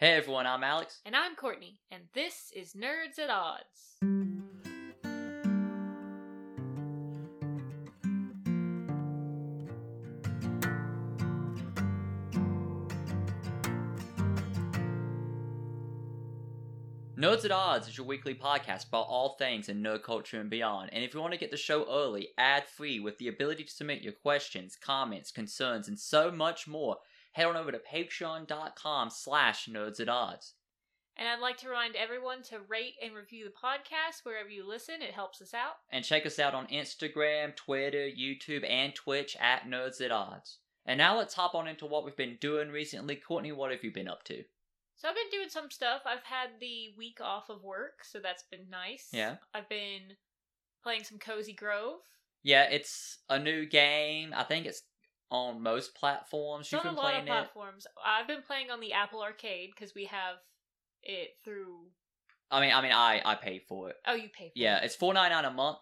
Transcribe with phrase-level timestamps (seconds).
[0.00, 1.00] Hey everyone, I'm Alex.
[1.04, 3.96] And I'm Courtney, and this is Nerds at Odds.
[17.18, 20.90] Nerds at Odds is your weekly podcast about all things in nerd culture and beyond.
[20.92, 23.72] And if you want to get the show early, ad free, with the ability to
[23.72, 26.98] submit your questions, comments, concerns, and so much more,
[27.38, 30.54] head on over to patreon.com slash nerds at odds.
[31.16, 35.02] And I'd like to remind everyone to rate and review the podcast wherever you listen.
[35.02, 35.74] It helps us out.
[35.90, 40.58] And check us out on Instagram, Twitter, YouTube, and Twitch at Nerds at Odds.
[40.86, 43.16] And now let's hop on into what we've been doing recently.
[43.16, 44.44] Courtney, what have you been up to?
[44.96, 46.02] So I've been doing some stuff.
[46.06, 49.08] I've had the week off of work, so that's been nice.
[49.12, 49.36] Yeah.
[49.54, 50.16] I've been
[50.82, 52.00] playing some Cozy Grove.
[52.42, 54.32] Yeah, it's a new game.
[54.36, 54.82] I think it's
[55.30, 56.66] on most platforms.
[56.66, 57.26] It's You've on a been lot of it.
[57.26, 57.86] platforms.
[58.04, 60.36] I've been playing on the Apple Arcade because we have
[61.02, 61.80] it through.
[62.50, 63.96] I mean, I mean, I I paid for it.
[64.06, 64.52] Oh, you pay for it.
[64.56, 64.84] Yeah, it.
[64.84, 65.78] it's four ninety nine a month.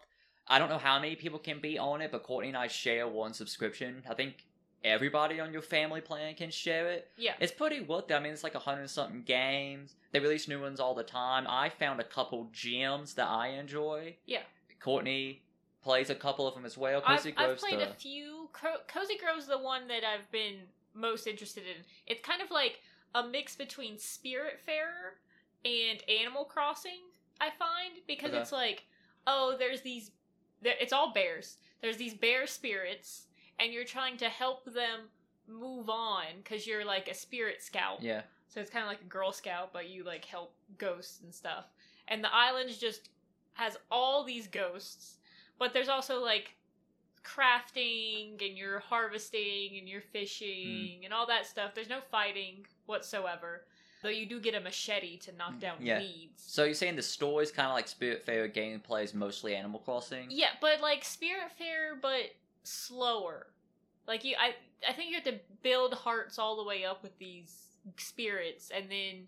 [0.47, 3.07] I don't know how many people can be on it, but Courtney and I share
[3.07, 4.03] one subscription.
[4.09, 4.45] I think
[4.83, 7.09] everybody on your family plan can share it.
[7.17, 7.33] Yeah.
[7.39, 8.13] It's pretty worth it.
[8.13, 9.95] I mean, it's like a hundred something games.
[10.11, 11.45] They release new ones all the time.
[11.49, 14.15] I found a couple gems that I enjoy.
[14.25, 14.41] Yeah.
[14.79, 15.41] Courtney
[15.81, 17.01] plays a couple of them as well.
[17.05, 18.36] I've, I've played a few.
[18.59, 20.55] Co- Cozy Grove's the one that I've been
[20.93, 21.83] most interested in.
[22.07, 22.79] It's kind of like
[23.15, 25.17] a mix between Spiritfarer
[25.65, 27.01] and Animal Crossing.
[27.39, 28.39] I find because Okay.
[28.39, 28.85] it's like,
[29.25, 30.11] oh, there's these.
[30.63, 31.57] It's all bears.
[31.81, 33.27] There's these bear spirits,
[33.59, 35.01] and you're trying to help them
[35.47, 38.01] move on because you're like a spirit scout.
[38.01, 38.21] Yeah.
[38.49, 41.65] So it's kind of like a Girl Scout, but you like help ghosts and stuff.
[42.07, 43.09] And the island just
[43.53, 45.17] has all these ghosts,
[45.59, 46.55] but there's also like
[47.27, 50.47] crafting and you're harvesting and you're fishing
[51.01, 51.05] mm.
[51.05, 51.71] and all that stuff.
[51.75, 53.65] There's no fighting whatsoever,
[54.01, 55.99] though you do get a machete to knock mm, down Yeah.
[55.99, 56.43] weeds.
[56.45, 60.27] So you're saying the story's kind of like Spiritfarer gameplay is mostly Animal Crossing?
[60.29, 62.31] Yeah, but like Spiritfarer, but
[62.63, 63.47] slower.
[64.07, 64.53] Like you, I,
[64.87, 67.67] I think you have to build hearts all the way up with these
[67.97, 69.27] spirits, and then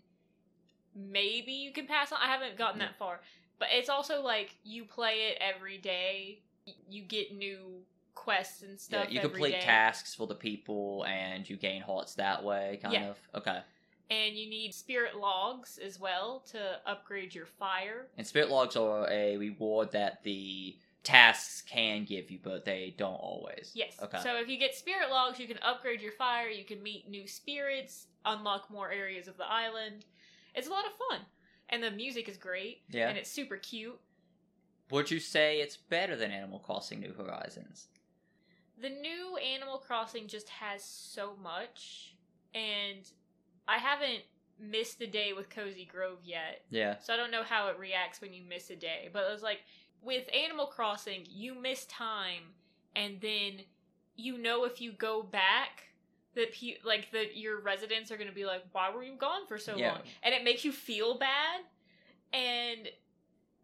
[0.94, 2.18] maybe you can pass on.
[2.22, 2.86] I haven't gotten Yeah.
[2.86, 3.20] that far,
[3.58, 6.40] but it's also like you play it every day.
[6.88, 7.82] You get new
[8.14, 9.10] quests and Yeah, stuff.
[9.10, 9.60] you every complete day.
[9.60, 13.08] tasks for the people and you gain hearts that way, kind Yeah.
[13.10, 13.18] of.
[13.36, 13.60] Okay.
[14.12, 18.08] and you need spirit logs as well to upgrade your fire.
[18.18, 23.14] And spirit logs are a reward that the tasks can give you, but they don't
[23.14, 23.70] always.
[23.72, 23.96] Yes.
[24.02, 24.18] Okay.
[24.20, 26.48] So if you get spirit logs, you can upgrade your fire.
[26.48, 30.04] You can meet new spirits, unlock more areas of the island.
[30.56, 31.20] It's a lot of fun,
[31.68, 32.82] and the music is great.
[32.90, 33.08] Yeah.
[33.08, 33.98] And it's super cute.
[34.90, 37.86] Would you say it's better than Animal Crossing New Horizons?
[38.80, 42.14] The new Animal Crossing just has so much,
[42.54, 43.08] and
[43.68, 44.22] I haven't
[44.58, 46.62] missed a day with Cozy Grove yet.
[46.70, 46.96] Yeah.
[46.98, 49.08] So I don't know how it reacts when you miss a day.
[49.12, 49.60] But it was like
[50.02, 52.54] with Animal Crossing, you miss time,
[52.96, 53.60] and then
[54.16, 55.84] you know if you go back
[56.34, 59.46] that pe- like that your residents are going to be like, "Why were you gone
[59.46, 59.92] for so Yeah.
[59.92, 61.62] long?" And it makes you feel bad,
[62.32, 62.88] and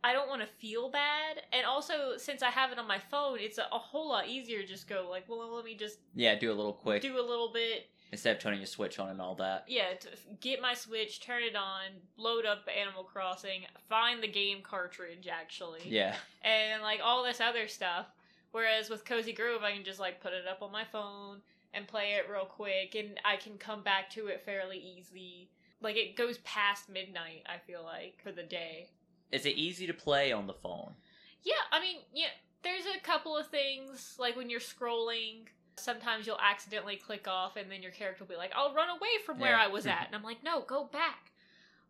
[0.07, 1.43] I don't want to feel bad.
[1.53, 4.61] And also, since I have it on my phone, it's a, a whole lot easier
[4.63, 7.27] to just go like, "Well, let me just Yeah, do a little quick do a
[7.33, 9.65] little bit." instead of turning your switch on and all that.
[9.67, 10.09] yeah, to
[10.41, 11.87] get my Switch, turn it on,
[12.17, 16.15] load up Animal Crossing, find the game cartridge actually, Yeah.
[16.43, 18.07] and like all this other stuff.
[18.53, 21.43] Whereas with Cozy Grove, I can just like put it up on my phone
[21.75, 25.51] and play it real quick, and I can come back to it fairly easy.
[25.83, 28.89] Like it goes past midnight, I feel like for the day.
[29.33, 30.95] Is it easy to play on the phone?
[31.43, 32.29] Yeah, I mean, yeah,
[32.63, 35.47] there's a couple of things like when you're scrolling.
[35.77, 39.09] Sometimes you'll accidentally click off, and then your character will be like, "I'll run away
[39.25, 39.65] from where Yeah.
[39.65, 41.33] I was at," and I'm like, "No, go back."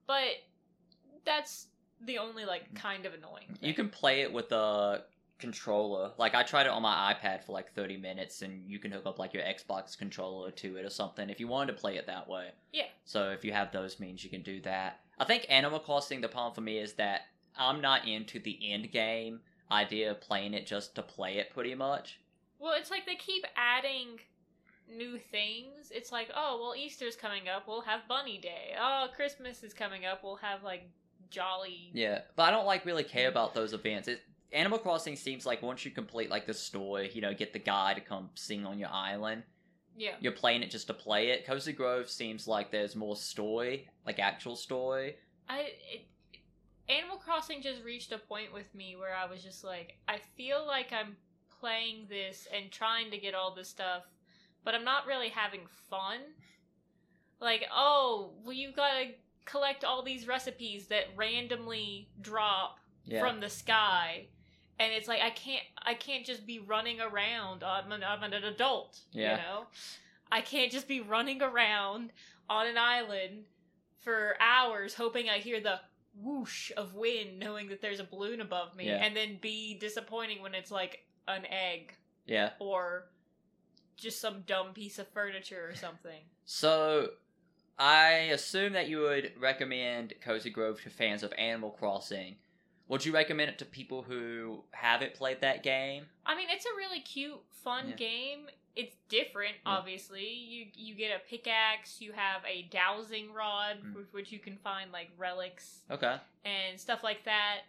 [0.07, 0.43] But
[1.25, 1.67] that's
[2.01, 2.77] the only like mm.
[2.77, 3.59] kind of annoying.
[3.61, 5.05] You can play it with a
[5.39, 6.13] controller.
[6.19, 9.07] Like I tried it on my iPad for like 30 minutes and you can hook
[9.07, 12.07] up like your Xbox controller to it or something if you wanted to play it
[12.07, 12.49] that way.
[12.73, 12.87] Yeah.
[13.05, 15.01] So if you have those means you can do that.
[15.19, 17.23] I think Animal Crossing the problem for me is that
[17.57, 19.41] I'm not into the end game
[19.71, 22.21] idea of playing it just to play it pretty much.
[22.59, 24.19] Well, it's like they keep adding
[24.89, 25.91] new things.
[25.91, 27.67] It's like, oh, well, Easter's coming up.
[27.67, 28.75] We'll have Bunny Day.
[28.81, 30.23] Oh, Christmas is coming up.
[30.23, 30.89] We'll have like
[31.31, 31.91] jolly.
[31.93, 34.09] Yeah, but I don't like really care about those events.
[34.09, 34.23] It,
[34.53, 37.95] Animal Crossing seems like once you complete like the story, you know, get the guy
[37.95, 39.43] to come sing on your island,
[39.97, 40.17] Yeah.
[40.21, 41.45] you're playing it just to play it.
[41.47, 45.17] Cozy Grove seems like there's more story, like actual story.
[45.49, 46.07] I it,
[46.89, 50.65] Animal Crossing just reached a point with me where I was just like, I feel
[50.65, 51.17] like I'm
[51.61, 54.05] playing this and trying to get all this stuff,
[54.63, 56.21] but I'm not really having fun.
[57.41, 59.15] Like, oh, well, you gotta
[59.45, 63.21] collect all these recipes that randomly drop Yeah.
[63.21, 64.29] from the sky
[64.79, 68.33] and it's like i can't i can't just be running around i'm an, I'm an
[68.35, 69.33] adult Yeah.
[69.37, 69.67] you know
[70.31, 72.13] i can't just be running around
[72.49, 73.45] on an island
[74.01, 75.81] for hours hoping i hear the
[76.21, 78.97] whoosh of wind knowing that there's a balloon above me Yeah.
[79.05, 81.95] and then be disappointing when it's like an egg
[82.27, 82.51] yeah.
[82.59, 83.07] or
[83.97, 87.11] just some dumb piece of furniture or something So,
[87.79, 92.37] I assume that you would recommend Cozy Grove to fans of Animal Crossing.
[92.89, 96.07] Would you recommend it to people who haven't played that game?
[96.25, 97.95] I mean, it's a really cute, fun Yeah.
[97.97, 98.49] game.
[98.77, 99.73] It's different, Yeah.
[99.73, 100.29] obviously.
[100.29, 103.95] You you get a pickaxe, you have a dowsing rod Mm.
[103.95, 106.19] with which you can find like relics Okay.
[106.45, 107.63] and stuff like that.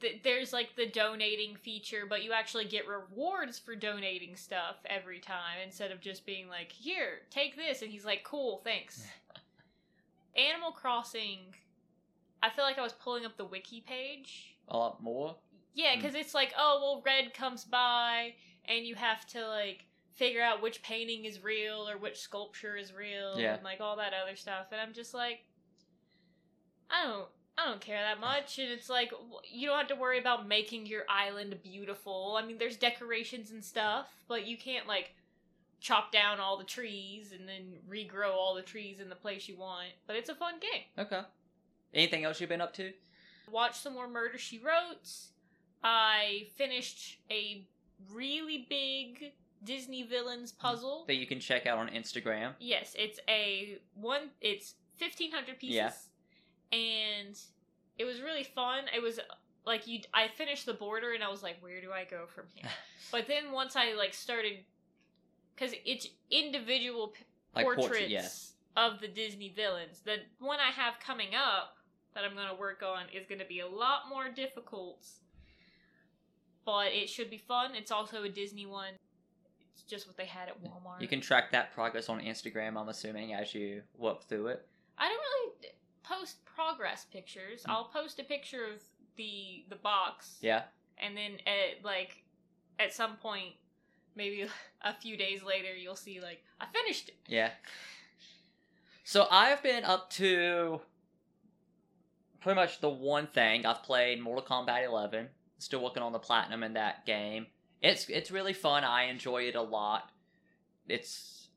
[0.00, 5.18] Th- There's like the donating feature, but you actually get rewards for donating stuff every
[5.18, 9.06] time instead of just being like, "Here, take this," and he's like, "Cool, thanks."
[10.36, 11.54] Animal Crossing.
[12.42, 15.36] I feel like I was pulling up the wiki page A lot more?
[15.74, 16.00] yeah, Hmm.
[16.00, 20.60] because it's like, oh, well, red comes by, and you have to like figure out
[20.62, 23.54] which painting is real or which sculpture is real, Yeah.
[23.54, 24.66] and like all that other stuff.
[24.72, 25.40] And I'm just like,
[26.90, 28.58] I don't, I don't care that much.
[28.58, 29.12] And it's like,
[29.50, 32.36] you don't have to worry about making your island beautiful.
[32.40, 35.14] I mean, there's decorations and stuff, but you can't like
[35.80, 39.56] chop down all the trees and then regrow all the trees in the place you
[39.56, 39.88] want.
[40.06, 40.82] But it's a fun game.
[41.06, 41.20] Okay.
[41.94, 42.92] Anything else you've been up to?
[43.50, 45.08] watched some more Murder She Wrote.
[45.82, 47.64] I finished a
[48.12, 49.32] really big
[49.64, 51.04] Disney villains puzzle.
[51.06, 52.52] That you can check out on Instagram.
[52.60, 54.30] Yes, it's a one.
[54.40, 55.92] It's fifteen hundred pieces, Yeah.
[56.72, 57.38] and
[57.98, 58.84] it was really fun.
[58.94, 59.18] It was
[59.64, 60.00] like you.
[60.12, 62.68] I finished the border, and I was like, "Where do I go from here?"
[63.10, 64.58] but then once I like started,
[65.54, 67.24] because it's individual p-
[67.56, 68.28] Like portraits portrait, yeah.
[68.76, 70.00] of the Disney villains.
[70.04, 71.76] The one I have coming up
[72.18, 75.06] that I'm going to work on is going to be a lot more difficult,
[76.64, 77.74] but it should be fun.
[77.74, 78.94] It's also a Disney one.
[79.74, 81.00] It's just what they had at Walmart.
[81.00, 84.66] You can track that progress on Instagram, I'm assuming, as you work through it.
[84.98, 85.72] I don't really
[86.02, 87.62] post progress pictures.
[87.64, 87.70] Hmm.
[87.70, 88.82] I'll post a picture of
[89.16, 90.62] the the box, Yeah.
[90.98, 92.24] and then at like
[92.80, 93.54] at some point,
[94.16, 94.46] maybe
[94.82, 97.16] a few days later, you'll see like I finished it.
[97.28, 97.50] Yeah.
[99.04, 100.80] So I've been up to
[102.48, 103.66] pretty much the one thing.
[103.66, 105.28] I've played Mortal Kombat 11.
[105.58, 107.46] Still working on the platinum in that game.
[107.82, 108.84] It's it's really fun.
[108.84, 110.10] I enjoy it a lot.
[110.88, 111.48] It's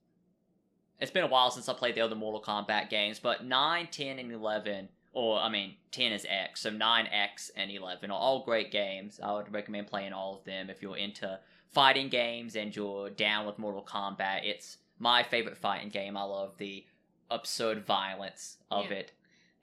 [0.99, 4.19] it's been a while since I played the other Mortal Kombat games, but 9, 10,
[4.19, 8.69] and 11, or I mean 10 is X, so 9X and 11 are all great
[8.69, 9.17] games.
[9.23, 11.39] I would recommend playing all of them if you're into
[11.69, 14.43] fighting games and you're down with Mortal Kombat.
[14.43, 16.17] It's my favorite fighting game.
[16.17, 16.85] I love the
[17.29, 18.97] absurd violence of Yeah.
[18.97, 19.13] it.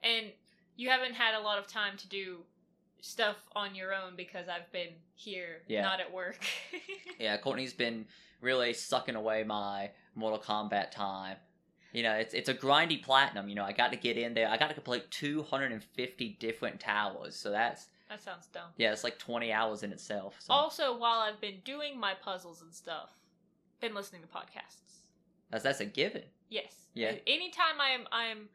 [0.01, 0.31] And
[0.79, 2.37] you haven't had a lot of time to do
[3.01, 5.81] stuff on your own because I've been here, Yeah.
[5.81, 6.39] not at work.
[7.19, 8.05] Yeah, Courtney's been
[8.41, 11.35] really sucking away my Mortal Kombat time.
[11.91, 13.49] You know, it's it's a grindy platinum.
[13.49, 14.47] You know, I got to get in there.
[14.47, 17.35] I got to complete 250 different towers.
[17.35, 18.69] So that's that sounds dumb.
[18.77, 20.35] yeah, it's like 20 hours in itself.
[20.39, 23.11] So Also, while I've been doing my puzzles and stuff,
[23.81, 25.01] been listening to podcasts.
[25.49, 26.23] that's that's a given.
[26.49, 26.73] Yes.
[26.93, 27.13] Yeah.
[27.27, 28.49] Anytime I'm I'm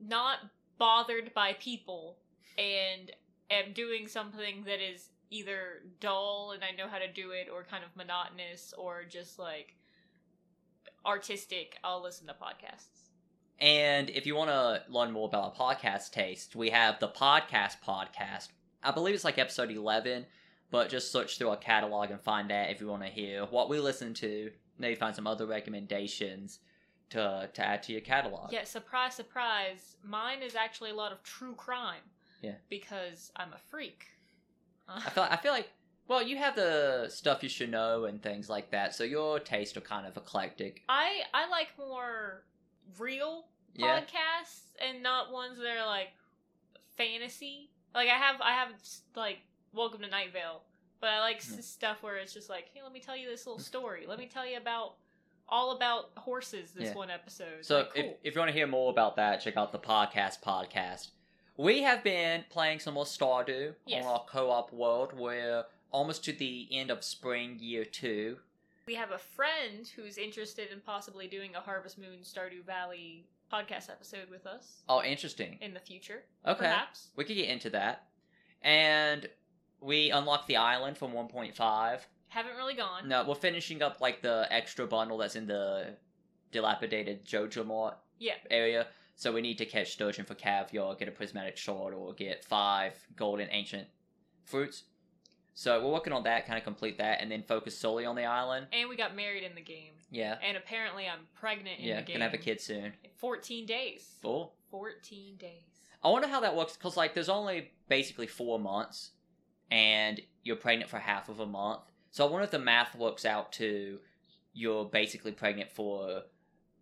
[0.00, 0.38] not
[0.80, 2.16] bothered by people
[2.58, 3.12] and
[3.50, 7.62] am doing something that is either dull and I know how to do it or
[7.62, 9.76] kind of monotonous or just like
[11.04, 13.10] artistic, I'll listen to podcasts.
[13.60, 17.76] And if you want to learn more about our podcast taste, we have the podcast
[17.86, 18.48] podcast.
[18.82, 20.24] I believe it's like episode 11,
[20.70, 23.68] but just search through our catalog and find that if you want to hear what
[23.68, 24.50] we listen to.
[24.78, 26.60] Maybe find some other recommendations
[27.10, 28.52] to to add to your catalog.
[28.52, 29.96] Yeah, surprise, surprise.
[30.02, 32.02] Mine is actually a lot of true crime.
[32.42, 32.54] Yeah.
[32.68, 34.06] Because I'm a freak.
[34.88, 35.68] Uh, I feel I feel like
[36.08, 39.76] well, you have the stuff you should know and things like that, so your tastes
[39.76, 40.82] are kind of eclectic.
[40.88, 42.44] I I like more
[42.98, 44.00] real Yeah.
[44.00, 46.08] podcasts and not ones that are like
[46.96, 47.70] fantasy.
[47.94, 48.68] Like I have I have
[49.14, 49.38] like
[49.72, 50.62] Welcome to Night Vale,
[51.00, 51.60] but I like Yeah.
[51.60, 54.04] stuff where it's just like, hey, let me tell you this little story.
[54.08, 54.96] Let me tell you about
[55.50, 56.94] all about horses this Yeah.
[56.94, 57.64] one episode.
[57.64, 58.18] So Like, if, cool.
[58.24, 61.10] if you want to hear more about that, check out the podcast podcast.
[61.56, 64.04] We have been playing some more Stardew Yes.
[64.04, 65.12] on our co-op world.
[65.12, 68.38] We're almost to the end of spring year two.
[68.86, 73.88] we have a friend who's interested in possibly doing a Harvest Moon Stardew Valley podcast
[73.88, 75.58] episode with us Oh, interesting.
[75.60, 76.24] in the future.
[76.44, 77.08] Okay, Perhaps.
[77.14, 78.06] we could get into that.
[78.62, 79.28] And
[79.80, 82.06] we unlocked the island from 1.5.
[82.30, 83.06] Haven't really gone.
[83.08, 85.96] No, we're finishing up like the extra bundle that's in the
[86.52, 88.34] dilapidated Joja Mart Yeah.
[88.50, 88.86] area.
[89.16, 92.94] So we need to catch sturgeon for caviar, get a prismatic shard, or get five
[93.16, 93.88] golden ancient
[94.44, 94.84] fruits.
[95.52, 98.24] So we're working on that, kind of complete that, and then focus solely on the
[98.24, 98.68] island.
[98.72, 99.92] And we got married in the game.
[100.10, 102.14] Yeah, And apparently I'm pregnant in yeah, the game.
[102.14, 102.84] gonna have a kid soon.
[103.04, 104.08] In 14 days.
[104.22, 104.54] Cool.
[104.70, 105.62] 14 days.
[106.02, 109.10] I wonder how that works because like there's only basically four months,
[109.70, 111.82] and you're pregnant for half of a month.
[112.10, 113.98] So I wonder if the math works out to
[114.52, 116.22] you're basically pregnant for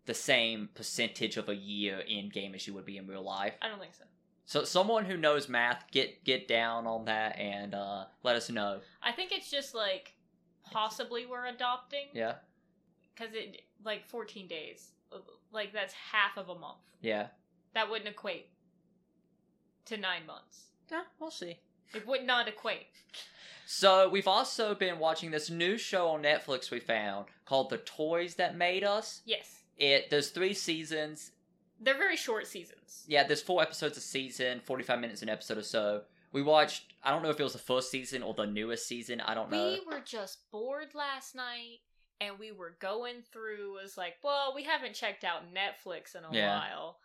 [0.07, 3.55] the same percentage of a year in game as you would be in real life.
[3.61, 4.05] I don't think so.
[4.47, 8.81] So someone who knows math, get get down on that and uh, let us know.
[9.03, 10.15] I think it's just like
[10.71, 12.07] possibly we're adopting.
[12.15, 12.37] Yeah,
[13.15, 14.93] Because it, like 14 days.
[15.53, 16.79] Like that's half of a month.
[17.03, 17.27] yeah,
[17.75, 18.49] That wouldn't equate
[19.87, 20.69] to nine months.
[20.91, 21.03] yeah.
[21.21, 21.59] We'll see.
[21.95, 22.87] It would not equate.
[23.67, 28.35] So we've also been watching this new show on Netflix we found called The Toys
[28.37, 29.21] That Made Us.
[29.27, 29.61] Yes.
[29.77, 31.33] It there's three seasons.
[31.81, 33.05] They're very short seasons.
[33.07, 36.03] Yeah, there's four episodes a season, 45 minutes an episode or so.
[36.33, 39.21] We watched, I don't know if it was the first season or the newest season,
[39.21, 39.79] I don't know.
[39.87, 41.79] We were just bored last night
[42.21, 46.35] and we were going through was like, well, we haven't checked out Netflix in a
[46.35, 46.59] Yeah.
[46.59, 46.99] while.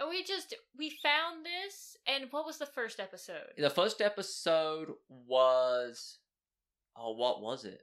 [0.00, 3.52] And we just we found this and what was the first episode?
[3.58, 6.18] The first episode was.
[6.96, 7.82] Oh, what was it?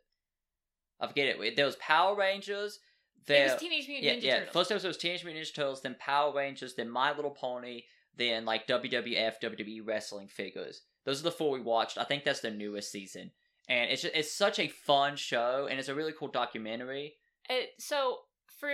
[0.99, 1.55] I forget it.
[1.55, 2.79] There was Power Rangers.
[3.27, 4.39] There, it was Teenage Mutant yeah, Ninja yeah.
[4.39, 4.53] Turtles.
[4.53, 7.83] First episode was Teenage Mutant Ninja Turtles, then Power Rangers, then My Little Pony,
[8.15, 10.81] then like WWF, WWE wrestling figures.
[11.05, 11.97] Those are the four we watched.
[11.97, 13.31] I think that's the newest season,
[13.69, 17.15] and it's just, it's such a fun show, and it's a really cool documentary.
[17.49, 18.19] It, so
[18.59, 18.71] for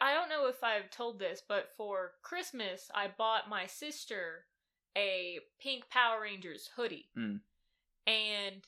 [0.00, 4.46] I don't know if I've told this, but for Christmas I bought my sister
[4.96, 7.40] a pink Power Rangers hoodie, Mm.
[8.06, 8.62] and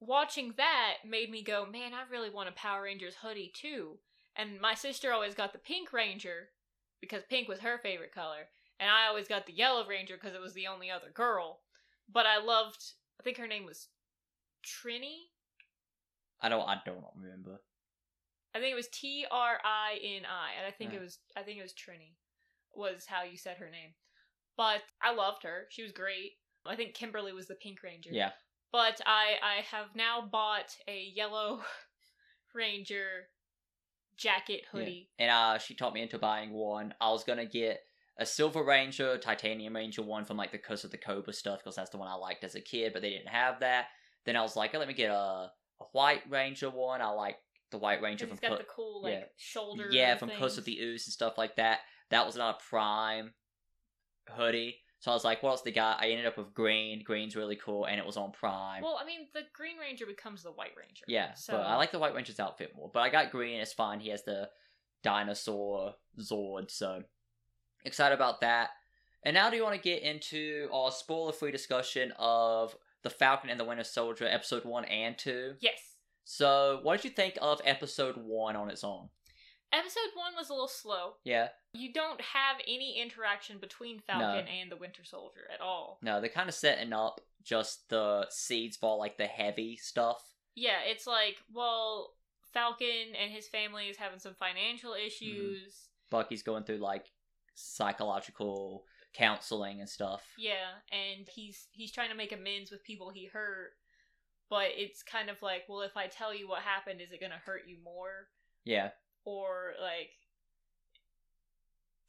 [0.00, 3.98] watching that made me go, man, I really want a Power Rangers hoodie too.
[4.36, 6.50] And my sister always got the pink Ranger
[7.00, 10.40] because pink was her favorite color, and I always got the yellow Ranger because it
[10.40, 11.60] was the only other girl.
[12.08, 13.88] But I loved, I think her name was
[14.64, 15.28] Trini.
[16.40, 17.60] I don't I don't remember.
[18.54, 20.98] I think it was T R I N I, and I think Yeah.
[20.98, 22.14] it was I think it was Trini,
[22.74, 23.94] was how you said her name.
[24.56, 25.66] But I loved her.
[25.70, 26.32] She was great.
[26.64, 28.10] I think Kimberly was the Pink Ranger.
[28.12, 28.30] Yeah,
[28.72, 31.62] But I I have now bought a yellow
[32.54, 33.28] Ranger
[34.16, 34.68] jacket yeah.
[34.80, 35.10] hoodie.
[35.18, 36.94] and uh, she taught me into buying one.
[37.00, 37.80] I was gonna get
[38.18, 41.74] a Silver Ranger, Titanium Ranger one from like the Curse of the Cobra stuff because
[41.74, 43.86] that's the one I liked as a kid, but they didn't have that.
[44.24, 45.14] Then I was like, oh, let me get a,
[45.80, 47.02] a White Ranger one.
[47.02, 47.36] I like
[47.74, 49.24] the White Ranger from it's got the cool like yeah.
[49.36, 49.88] shoulder.
[49.90, 50.58] yeah from Curse things.
[50.58, 51.80] of the Ooze and stuff like that.
[52.10, 53.32] That was not a prime
[54.28, 56.02] hoodie, so I was like, what else they got?
[56.02, 57.02] I ended up with green.
[57.04, 58.82] Green's really cool, and it was on Prime.
[58.82, 61.04] Well, I mean, the Green Ranger becomes the White Ranger.
[61.06, 62.90] Yeah, So I like the White Ranger's outfit more.
[62.90, 64.00] But I got green, it's fine.
[64.00, 64.48] He has the
[65.02, 67.02] dinosaur Zord, so
[67.84, 68.70] excited about that.
[69.24, 73.50] And now do you want to get into our spoiler free discussion of The Falcon
[73.50, 75.56] and the Winter Soldier, episode 1 and 2?
[75.60, 75.93] Yes.
[76.24, 79.08] So, what did you think of episode 1 on its own?
[79.72, 81.14] Episode one was a little slow.
[81.24, 85.98] Yeah, You don't have any interaction between Falcon and the Winter Soldier at all.
[86.00, 90.22] no, they're kind of setting up just the seeds for like the heavy stuff.
[90.54, 92.10] Yeah, it's like, well,
[92.52, 95.06] Falcon and his family is having some financial Mm-hmm.
[95.08, 95.88] issues.
[96.08, 97.06] Bucky's going through like
[97.54, 100.22] psychological counseling and stuff.
[100.38, 103.72] Yeah, and he's he's trying to make amends with people he hurt.
[104.50, 107.32] But it's kind of like, well, if I tell you what happened, is it going
[107.32, 108.28] to hurt you more?
[108.64, 108.90] Yeah,
[109.24, 110.10] Or like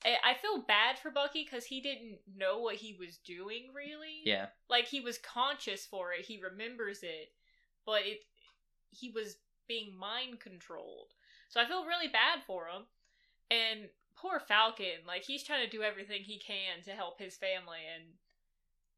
[0.06, 4.22] I I feel bad for Bucky because he didn't know what he was doing really.
[4.24, 4.48] yeah.
[4.70, 7.32] like he was conscious for it he remembers it
[7.86, 8.20] but it
[8.92, 9.38] he was
[9.68, 11.12] being mind controlled
[11.50, 12.84] so i feel really bad for him
[13.52, 17.80] and poor falcon like he's trying to do everything he can to help his family
[17.96, 18.06] and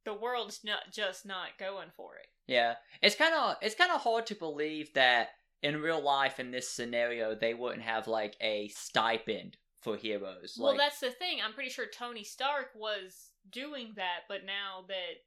[0.08, 4.02] the world's not just not going for it Yeah, it's kind of it's kind of
[4.02, 5.30] hard to believe that
[5.62, 10.56] in real life in this scenario they wouldn't have like a stipend for heroes.
[10.58, 14.86] well like, that's the thing i'm pretty sure tony stark was doing that but now
[14.88, 15.18] that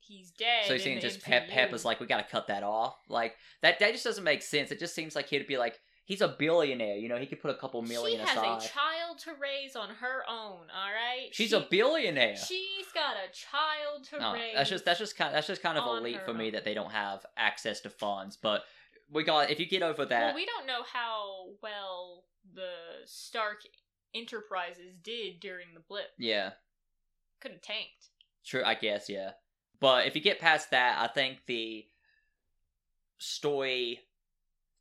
[0.00, 2.62] he's dead so think the just Pep MCU Pepper's like we got to cut that
[2.62, 2.96] off.
[3.08, 4.70] Like that that just doesn't make sense.
[4.70, 6.96] It just seems like he'd be like he's a billionaire.
[6.96, 8.62] You know, he could put a couple million she has aside.
[8.62, 12.36] a child to raise on her own all right She's She- a billionaire.
[12.36, 14.54] She's got a child to No, raise.
[14.54, 16.52] that's just that's just kind that's just kind of elite for me own.
[16.52, 18.36] that they don't have access to funds.
[18.36, 18.64] But
[19.10, 22.72] we got if you get over that, Well, we don't know how well the
[23.06, 23.62] Stark
[24.14, 26.10] Enterprises did during the blip.
[26.18, 26.52] yeah,
[27.40, 28.08] Could have tanked.
[28.44, 29.32] True, I guess, yeah.
[29.80, 31.86] But if you get past that, I think the
[33.18, 34.00] story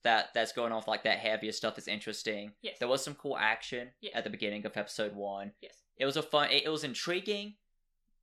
[0.03, 2.51] that that's going off like that heavier stuff is interesting.
[2.61, 2.77] Yes.
[2.79, 4.13] There was some cool action Yes.
[4.15, 5.51] at the beginning of episode one.
[5.61, 5.75] Yes.
[5.97, 6.49] It was a fun.
[6.51, 7.55] It, it was intriguing.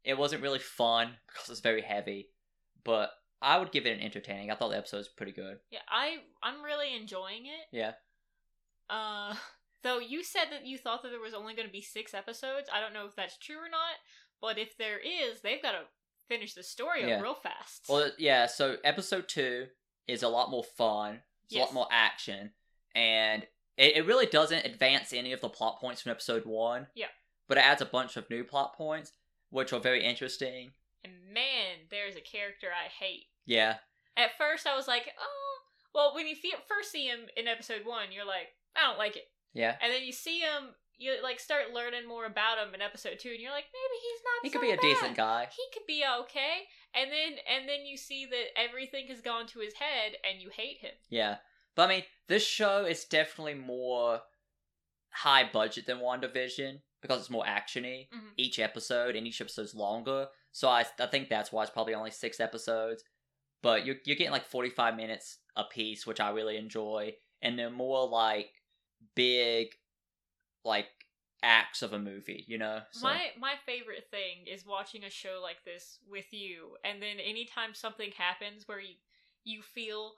[0.04, 2.28] It wasn't really fun because it's very heavy,
[2.84, 3.10] but
[3.42, 4.50] I would give it an entertaining.
[4.50, 5.58] I thought the episode was pretty good.
[5.70, 7.66] Yeah, I I'm really enjoying it.
[7.72, 7.92] Yeah.
[8.88, 9.34] Uh,
[9.82, 12.68] though you said that you thought that there was only going to be six episodes.
[12.72, 13.94] I don't know if that's true or not,
[14.40, 15.82] but if there is, they've got to
[16.28, 17.16] finish the story Yeah.
[17.16, 17.86] up real fast.
[17.88, 18.46] Well, yeah.
[18.46, 19.66] So episode two
[20.06, 21.20] is a lot more fun.
[21.50, 22.52] It's a lot more action,
[22.94, 23.42] and
[23.76, 26.86] it, it really doesn't advance any of the plot points from episode one.
[26.94, 27.06] Yeah.
[27.48, 29.12] But it adds a bunch of new plot points,
[29.50, 30.72] which are very interesting.
[31.04, 33.26] and man, there's a character I hate.
[33.46, 33.76] Yeah.
[34.16, 35.56] At first, I was like, oh,
[35.94, 36.36] well, when you
[36.68, 39.24] first see him in episode one, you're like, I don't like it.
[39.54, 39.74] Yeah.
[39.82, 43.30] And then you see him, you like start learning more about him in episode two,
[43.30, 44.44] and you're like, maybe he's not.
[44.44, 44.82] He so could be a bad.
[44.82, 45.48] decent guy.
[45.50, 46.68] He could be okay.
[46.94, 50.50] And then and then you see that everything has gone to his head, and you
[50.50, 50.92] hate him.
[51.08, 51.36] Yeah.
[51.76, 54.20] But I mean, this show is definitely more
[55.10, 58.08] high budget than WandaVision because it's more actiony.
[58.12, 58.32] Mhm.
[58.36, 60.28] Each episode and each episode's longer.
[60.52, 63.04] So I, I think that's why it's probably only six episodes.
[63.62, 67.14] But you're, you're getting like 45 minutes a piece, which I really enjoy.
[67.42, 68.50] And they're more like
[69.14, 69.68] big,
[70.64, 70.86] like
[71.42, 72.80] acts of a movie, you know?
[72.90, 77.18] So, My my favorite thing is watching a show like this with you, and then
[77.18, 78.94] anytime something happens where you
[79.44, 80.12] you feel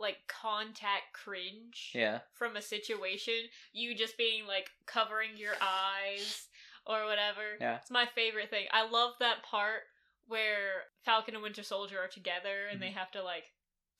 [0.00, 2.20] like contact cringe yeah.
[2.34, 3.34] from a situation,
[3.72, 6.46] you just being like covering your eyes
[6.86, 7.56] or whatever.
[7.60, 7.76] Yeah.
[7.76, 8.66] It's my favorite thing.
[8.72, 9.82] I love that part
[10.26, 13.44] where Falcon and Winter Soldier are together and they have to like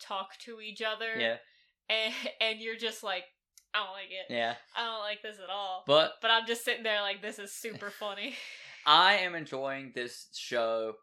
[0.00, 1.10] talk to each other.
[1.10, 1.20] Mm-hmm.
[1.20, 1.36] Yeah.
[1.90, 3.24] And and you're just like,
[3.74, 4.32] I don't like it.
[4.32, 4.54] Yeah.
[4.76, 5.84] I don't like this at all.
[5.86, 8.34] But But I'm just sitting there like this is super funny.
[8.86, 10.94] I am enjoying this show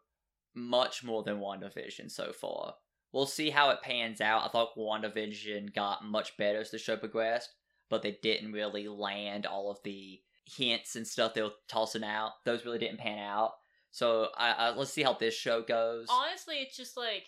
[0.54, 2.74] much more than WandaVision so far.
[3.12, 4.44] We'll see how it pans out.
[4.44, 7.50] I thought WandaVision got much better as the show progressed,
[7.88, 12.32] but they didn't really land all of the hints and stuff they were tossing out.
[12.44, 13.52] Those really didn't pan out.
[13.90, 16.06] So I, I, let's see how this show goes.
[16.10, 17.22] Honestly, it's just like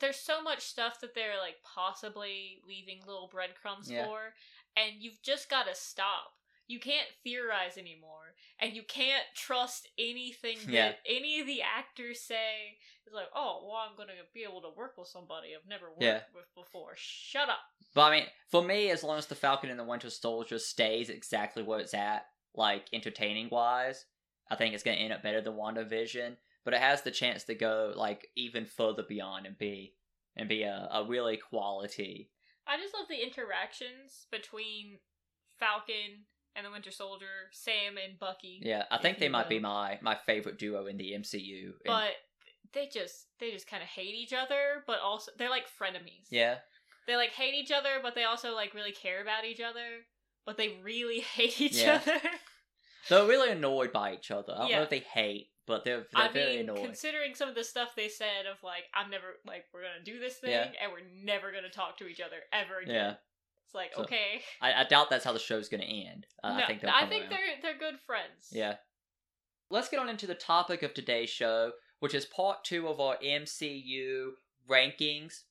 [0.00, 4.04] there's so much stuff that they're like possibly leaving little breadcrumbs Yeah.
[4.04, 4.18] for,
[4.76, 6.32] and you've just got to stop.
[6.68, 10.92] You can't theorize anymore, and you can't trust anything that Yeah.
[11.06, 12.78] any of the actors say.
[13.04, 16.02] It's like, oh, well, I'm gonna be able to work with somebody I've never worked
[16.02, 16.20] Yeah.
[16.34, 16.92] with before.
[16.96, 17.58] Shut up.
[17.94, 21.10] But I mean, for me, as long as the Falcon and the Winter Soldier stays
[21.10, 24.06] exactly where it's at, like entertaining wise,
[24.50, 26.36] I think it's gonna end up better than WandaVision.
[26.64, 29.96] But it has the chance to go like even further beyond and be
[30.36, 32.30] and be a, a really quality.
[32.66, 34.98] I just love the interactions between
[35.58, 38.60] Falcon and the Winter Soldier, Sam and Bucky.
[38.62, 41.64] Yeah, I think they might be my my favorite duo in the MCU.
[41.66, 42.12] And- but
[42.72, 46.56] they just they just kind of hate each other but also they're like frenemies yeah,
[47.06, 50.06] they like hate each other but they also like really care about each other
[50.46, 51.96] but they really hate each Yeah.
[52.02, 52.18] other
[53.10, 54.54] they're really annoyed by each other.
[54.54, 54.76] I don't Yeah.
[54.76, 56.84] know if they hate, but they're they're i very mean annoyed.
[56.84, 60.18] considering some of the stuff they said of like i'm never like we're gonna do
[60.18, 60.70] this thing Yeah.
[60.82, 63.14] and we're never gonna talk to each other ever again Yeah.
[63.66, 66.26] it's like So, okay I, I doubt that's how the show's gonna end.
[66.42, 67.30] Uh, no, I think they'll I come think around.
[67.30, 68.76] they're they're good friends Yeah.
[69.70, 73.16] Let's get on into the topic of today's show, which is part two of our
[73.24, 74.32] MCU
[74.68, 75.44] rankings.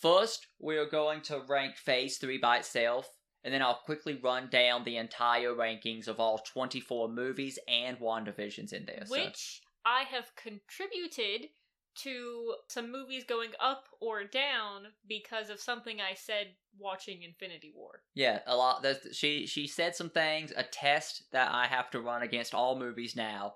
[0.00, 3.06] First, we are going to rank Phase 3 by itself,
[3.44, 8.72] and then I'll quickly run down the entire rankings of all 24 movies and WandaVisions
[8.72, 9.04] in there.
[9.06, 11.50] so- which I have contributed
[11.96, 18.02] to some movies going up or down because of something I said watching Infinity War.
[18.14, 18.82] Yeah, a lot.
[18.82, 22.76] There's, she she said some things, a test that I have to run against all
[22.78, 23.54] movies now,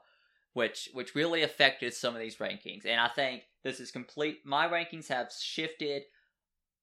[0.52, 2.86] which which really affected some of these rankings.
[2.86, 4.38] And I think this is complete.
[4.44, 6.04] My rankings have shifted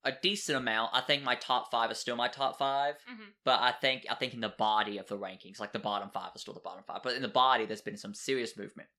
[0.05, 0.91] a decent amount.
[0.93, 3.33] I think my top five is still my top 5 Mhm.
[3.43, 6.31] but I think I think in the body of the rankings, like the bottom five
[6.35, 8.89] is still the bottom five, but in the body, there's been some serious movement.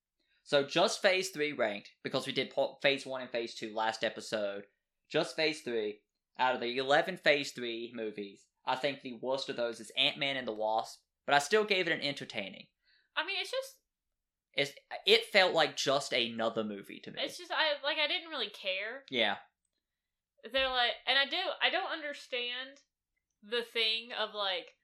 [0.42, 4.04] So just Phase Three ranked because we did po- Phase One and Phase Two last
[4.04, 4.66] episode.
[5.08, 6.02] Just Phase Three
[6.38, 10.18] out of the 11 Phase 3 movies, I think the worst of those is Ant
[10.18, 12.66] Man and the Wasp, but I still gave it an entertaining.
[13.16, 13.76] I mean, it's just
[14.54, 14.72] It's,
[15.06, 17.20] it felt like just another movie to me.
[17.22, 19.04] it's just I like I didn't really care.
[19.10, 19.36] yeah,
[20.52, 22.80] They're like and I do I don't understand
[23.42, 24.74] the thing of like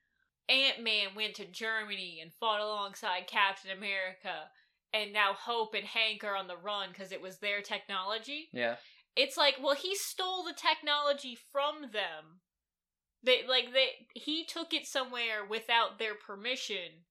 [0.48, 4.51] Ant-Man went to Germany and fought alongside Captain America
[4.92, 8.48] and now Hope and Hank are on the run cuz it was their technology.
[8.53, 8.77] yeah,
[9.16, 12.40] it's like well he stole the technology from them.
[13.22, 17.05] They like they he took it somewhere without their permission.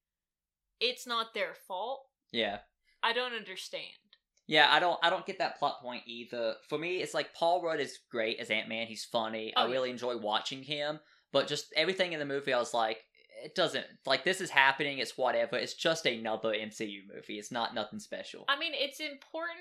[0.80, 2.08] It's not their fault.
[2.32, 2.60] Yeah.
[3.04, 4.11] i don't understand
[4.52, 6.56] Yeah, I don't I don't get that plot point either.
[6.68, 8.86] For me, it's like Paul Rudd is great as Ant Man.
[8.86, 9.54] He's funny.
[9.56, 9.72] Oh, I yeah.
[9.72, 11.00] really enjoy watching him.
[11.32, 12.98] But just everything in the movie, I was like,
[13.46, 14.98] it doesn't like this is happening.
[14.98, 15.56] It's whatever.
[15.56, 17.40] It's just another MCU movie.
[17.40, 18.44] It's not nothing special.
[18.50, 19.58] I mean, it's important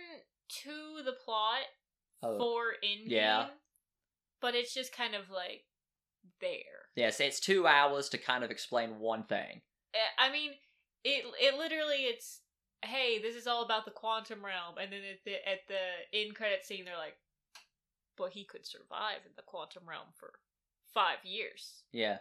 [0.65, 1.61] to the plot
[2.25, 3.05] Oh, for Endgame.
[3.07, 3.47] yeah.
[4.41, 5.63] But it's just kind of like
[6.41, 6.89] there.
[6.97, 9.61] yes, it's two hours to kind of explain one thing.
[9.95, 10.51] Eh, I mean,
[11.05, 12.41] it it literally it's
[12.85, 16.35] hey, this is all about the quantum realm, and then at the at the end
[16.35, 17.17] credit scene, they're like,
[18.17, 20.33] but he could survive in the quantum realm for
[20.93, 21.83] five years.
[21.93, 22.19] Yeah.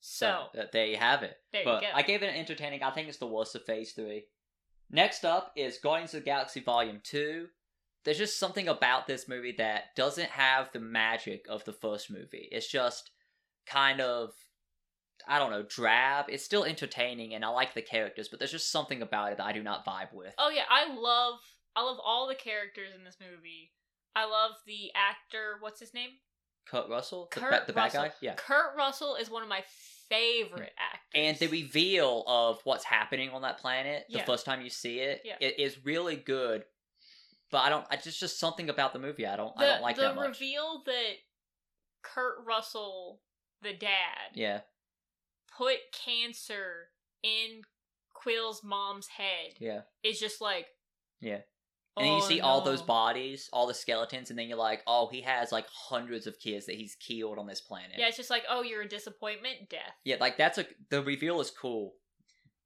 [0.00, 1.36] So, uh, there you have it.
[1.52, 1.92] there but you go.
[1.94, 2.82] I gave it an entertaining.
[2.82, 4.24] I think it's the worst of Phase Three.
[4.90, 7.48] Next up is Guardians of the Galaxy Volume Two.
[8.04, 12.48] There's just something about this movie that doesn't have the magic of the first movie.
[12.52, 13.10] It's just
[13.66, 14.32] kind of
[15.28, 16.26] I don't know, drab.
[16.28, 19.46] It's still entertaining and I like the characters, but there's just something about it that
[19.46, 20.34] I do not vibe with.
[20.38, 21.38] oh yeah, I love
[21.76, 23.72] I love all the characters in this movie.
[24.16, 25.56] I love the actor.
[25.60, 26.10] What's his name?
[26.66, 28.02] Kurt Russell, the, Kurt the bad Russell.
[28.04, 28.34] guy, yeah.
[28.34, 29.62] Kurt Russell is one of my
[30.08, 31.10] favorite actors.
[31.14, 34.24] And the reveal of what's happening on that planet the Yeah.
[34.24, 35.36] first time you see it, Yeah.
[35.40, 36.64] it is really good.
[37.50, 37.86] But I don't.
[37.90, 39.54] I just just something about the movie I don't.
[39.56, 40.28] the, I don't like the that much.
[40.28, 41.12] reveal that
[42.02, 43.20] Kurt Russell,
[43.62, 44.60] the dad, Yeah,
[45.58, 46.88] put cancer
[47.22, 47.62] in
[48.14, 49.80] Quill's mom's head yeah.
[50.02, 50.66] is just like
[51.20, 51.40] Yeah.
[51.96, 54.82] And then you "Oh, see all those bodies, all the skeletons, and then you're like,
[54.86, 57.96] oh, he has like hundreds of kids that he's killed on this planet.
[57.98, 59.96] Yeah, it's just like, oh, you're a disappointment, death.
[60.04, 61.94] Yeah, like that's a the reveal is cool.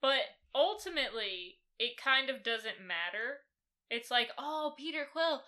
[0.03, 0.21] But
[0.55, 3.39] ultimately, it kind of doesn't matter.
[3.89, 5.41] It's like, oh, Peter Quill,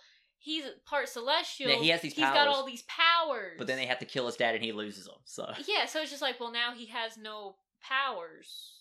[0.45, 1.69] he's part celestial.
[1.71, 3.55] Yeah, he has these He's got all these powers.
[3.57, 5.15] But then they have to kill his dad and he loses them.
[5.25, 8.71] So Yeah, so it's just like, well, now he has no powers.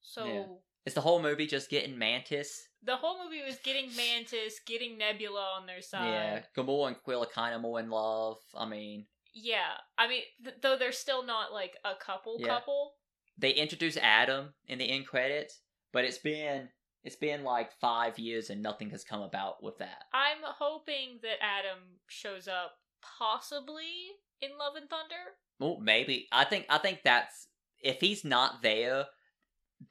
[0.00, 0.44] So Yeah.
[0.86, 2.68] it's the whole movie just getting Mantis.
[2.84, 6.06] the whole movie was getting Mantis, getting Nebula on their side.
[6.06, 8.38] Yeah, Gamora and Quill are kind of more in love.
[8.56, 12.48] I mean, Yeah, I mean, th- though they're still not like a couple Yeah.
[12.48, 12.94] couple.
[13.38, 15.60] they introduce Adam in the end credits,
[15.92, 16.68] but it's been
[17.04, 20.04] it's been like five years and nothing has come about with that.
[20.12, 22.72] I'm hoping that Adam shows up
[23.18, 25.14] possibly in Love and Thunder.
[25.58, 27.48] Well, maybe I think I think that's
[27.80, 29.06] if he's not there,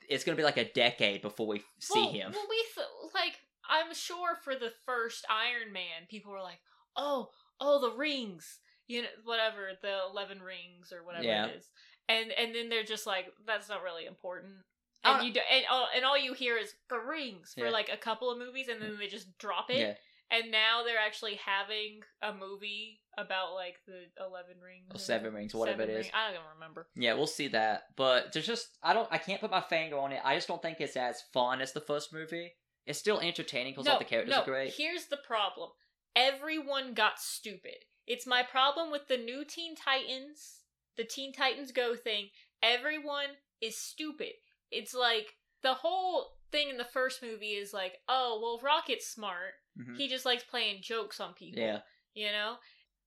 [0.09, 2.31] it's gonna be like a decade before we see well, him.
[2.33, 6.59] Well, we th- like I'm sure for the first Iron Man, people were like,
[6.95, 11.45] "Oh, oh, the rings." You know, whatever the eleven rings or whatever Yeah.
[11.45, 11.69] it is,
[12.09, 14.55] and and then they're just like, "That's not really important."
[15.03, 17.71] And don't- you do, and all, and all you hear is the rings for Yeah.
[17.71, 19.77] like a couple of movies, and then they just drop it.
[19.79, 19.95] Yeah,
[20.29, 25.53] And now they're actually having a movie about like the eleven rings or seven rings,
[25.53, 26.05] whatever seven it is.
[26.05, 26.87] ring- I don't even remember.
[26.95, 27.95] Yeah, we'll see that.
[27.97, 30.21] But there's just I don't I can't put my finger on it.
[30.23, 32.53] I just don't think it's as fun as the first movie.
[32.85, 34.73] It's still entertaining because all the characters no, are great.
[34.73, 35.71] Here's the problem.
[36.15, 37.85] Everyone got stupid.
[38.07, 40.63] It's my problem with the new Teen Titans,
[40.97, 42.29] the Teen Titans Go thing.
[42.61, 44.33] Everyone is stupid.
[44.71, 49.53] It's like the whole thing in the first movie is like, oh, well, Rocket's smart.
[49.79, 49.97] Mhm.
[49.97, 51.61] He just likes playing jokes on people.
[51.61, 51.81] Yeah,
[52.13, 52.57] You know?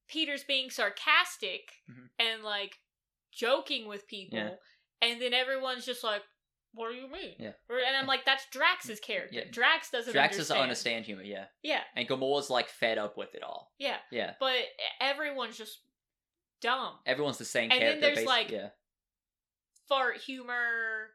[0.09, 2.09] Peter's being sarcastic Mhm.
[2.19, 2.77] and like
[3.33, 4.39] joking with people.
[4.39, 4.55] Yeah.
[5.03, 6.23] And then everyone's just like,
[6.73, 7.37] what do you mean?
[7.39, 7.53] Yeah.
[7.69, 9.35] And I'm like, that's Drax's character.
[9.37, 9.45] Yeah.
[9.51, 10.49] Drax doesn't Drax understand.
[10.57, 11.23] doesn't understand humor.
[11.23, 13.73] Yeah, Yeah, and Gamora's like fed up with it all.
[13.79, 13.99] yeah.
[14.11, 14.57] Yeah, But
[15.01, 15.81] everyone's just
[16.61, 16.99] dumb.
[17.07, 18.01] everyone's the same And then character.
[18.01, 18.71] there's, basi- like, yeah,
[19.89, 21.11] Fart humor,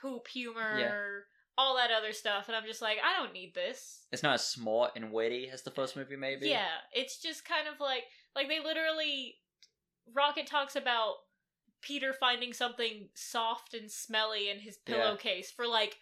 [0.00, 1.24] poop humor,
[1.56, 2.48] all that other stuff.
[2.48, 4.06] And I'm just like, I don't need this.
[4.12, 6.16] it's not as smart and witty as the first movie.
[6.16, 6.48] Maybe.
[6.48, 8.04] Yeah, it's just kind of like
[8.36, 9.36] like they literally
[10.14, 11.14] Rocket talks about
[11.82, 14.96] Peter finding something soft and smelly in his Yeah.
[14.96, 15.96] pillowcase for like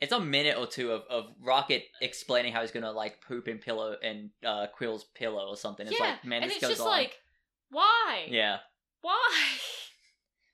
[0.00, 3.58] It's a minute or two of, of Rocket explaining how he's gonna like poop in
[3.58, 5.86] pillow and uh, Quill's pillow or something.
[5.86, 6.88] It's yeah, like man, and this it's goes just on.
[6.88, 7.18] like
[7.70, 8.26] why?
[8.28, 8.58] yeah.
[9.02, 9.30] Why?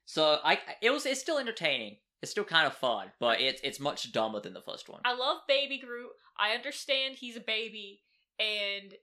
[0.09, 1.97] So I it was it's still entertaining.
[2.23, 5.01] It's still kind of fun, but it's it's much dumber than the first one.
[5.05, 6.11] I love Baby Groot.
[6.39, 8.01] I understand he's a baby,
[8.39, 8.95] and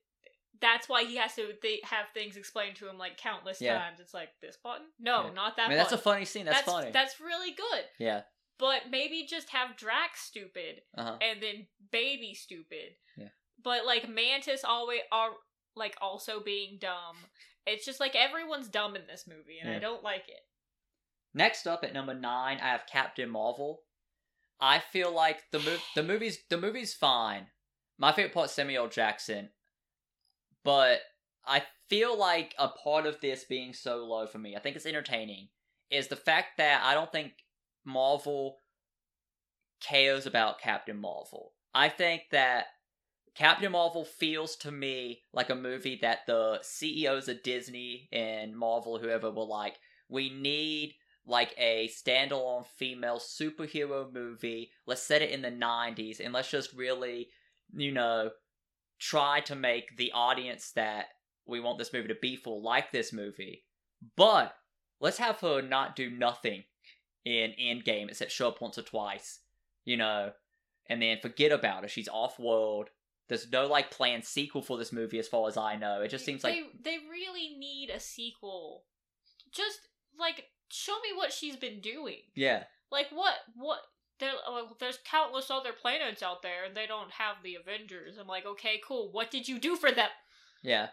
[0.61, 3.77] that's why he has to th- have things explained to him like countless Yeah.
[3.77, 3.99] times.
[3.99, 5.33] It's like this button, no, Yeah.
[5.33, 5.65] not that.
[5.65, 6.45] I mean, that's a funny scene.
[6.45, 6.91] That's, that's funny.
[6.91, 7.83] That's really good.
[7.99, 8.21] yeah.
[8.59, 11.17] But maybe just have Drax stupid Uh huh.
[11.21, 12.95] and then Baby stupid.
[13.17, 13.29] Yeah.
[13.61, 15.31] But like Mantis always are
[15.75, 17.17] like also being dumb.
[17.65, 20.39] It's just like everyone's dumb in this movie, and I don't like it.
[21.33, 23.81] Next up at number nine, I have Captain Marvel.
[24.59, 27.47] I feel like the mov- the movie's the movie's fine.
[27.97, 29.49] My favorite part Samuel Jackson,
[30.63, 30.99] but
[31.45, 34.85] I feel like a part of this being so low for me, I think it's
[34.85, 35.49] entertaining,
[35.89, 37.33] is the fact that I don't think
[37.85, 38.57] Marvel
[39.81, 41.53] cares about Captain Marvel.
[41.73, 42.65] I think that
[43.35, 48.99] Captain Marvel feels to me like a movie that the CEOs of Disney and Marvel,
[48.99, 49.75] whoever, were like,
[50.07, 50.93] we need
[51.25, 54.71] like a standalone female superhero movie.
[54.85, 57.29] Let's set it in the 90s and let's just really,
[57.73, 58.31] you know,
[58.99, 61.07] try to make the audience that
[61.45, 63.63] we want this movie to be for like this movie.
[64.15, 64.53] But
[64.99, 66.63] let's have her not do nothing
[67.25, 69.39] in Endgame except show up once or twice,
[69.85, 70.31] you know,
[70.87, 71.89] and then forget about her.
[71.89, 72.89] She's off world.
[73.29, 76.01] There's no like planned sequel for this movie as far as I know.
[76.01, 78.83] It just seems like they they really need a sequel.
[79.53, 79.79] Just
[80.19, 82.21] like show me what she's been doing.
[82.35, 82.63] yeah.
[82.91, 83.79] Like what what
[84.19, 88.17] there well, there's countless other planets out there and they don't have the Avengers.
[88.19, 89.11] I'm like, okay, cool.
[89.11, 90.09] What did you do for them?
[90.61, 90.87] Yeah.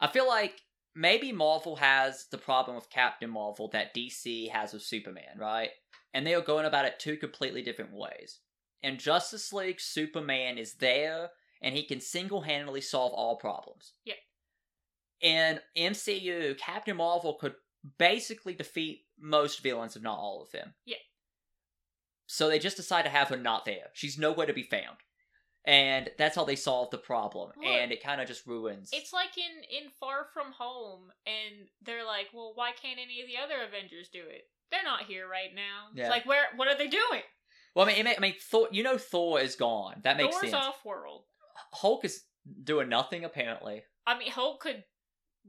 [0.00, 0.60] I feel like
[0.94, 5.70] maybe Marvel has the problem with Captain Marvel that DC has with Superman, right?
[6.14, 8.38] And they are going about it two completely different ways.
[8.82, 13.92] In Justice League, Superman is there and he can single handedly solve all problems.
[14.04, 14.14] Yeah.
[15.20, 17.54] In MCU, Captain Marvel could
[17.98, 20.74] basically defeat most villains, if not all of them.
[20.84, 20.96] Yeah.
[22.26, 23.88] So they just decide to have her not there.
[23.92, 24.98] She's nowhere to be found.
[25.66, 27.50] And that's how they solve the problem.
[27.56, 28.90] Look, and it kind of just ruins.
[28.92, 33.26] It's like in in Far From Home, and they're like, well, why can't any of
[33.26, 34.48] the other Avengers do it?
[34.70, 35.88] They're not here right now.
[35.94, 36.04] Yeah.
[36.04, 36.44] It's like, where?
[36.56, 37.22] What are they doing?
[37.74, 38.68] Well, I mean, I mean, Thor.
[38.72, 40.00] You know, Thor is gone.
[40.02, 40.50] That makes sense.
[40.50, 40.64] Thor's sense.
[40.64, 41.24] off world.
[41.74, 42.22] Hulk is
[42.64, 43.82] doing nothing apparently.
[44.06, 44.84] I mean, Hulk could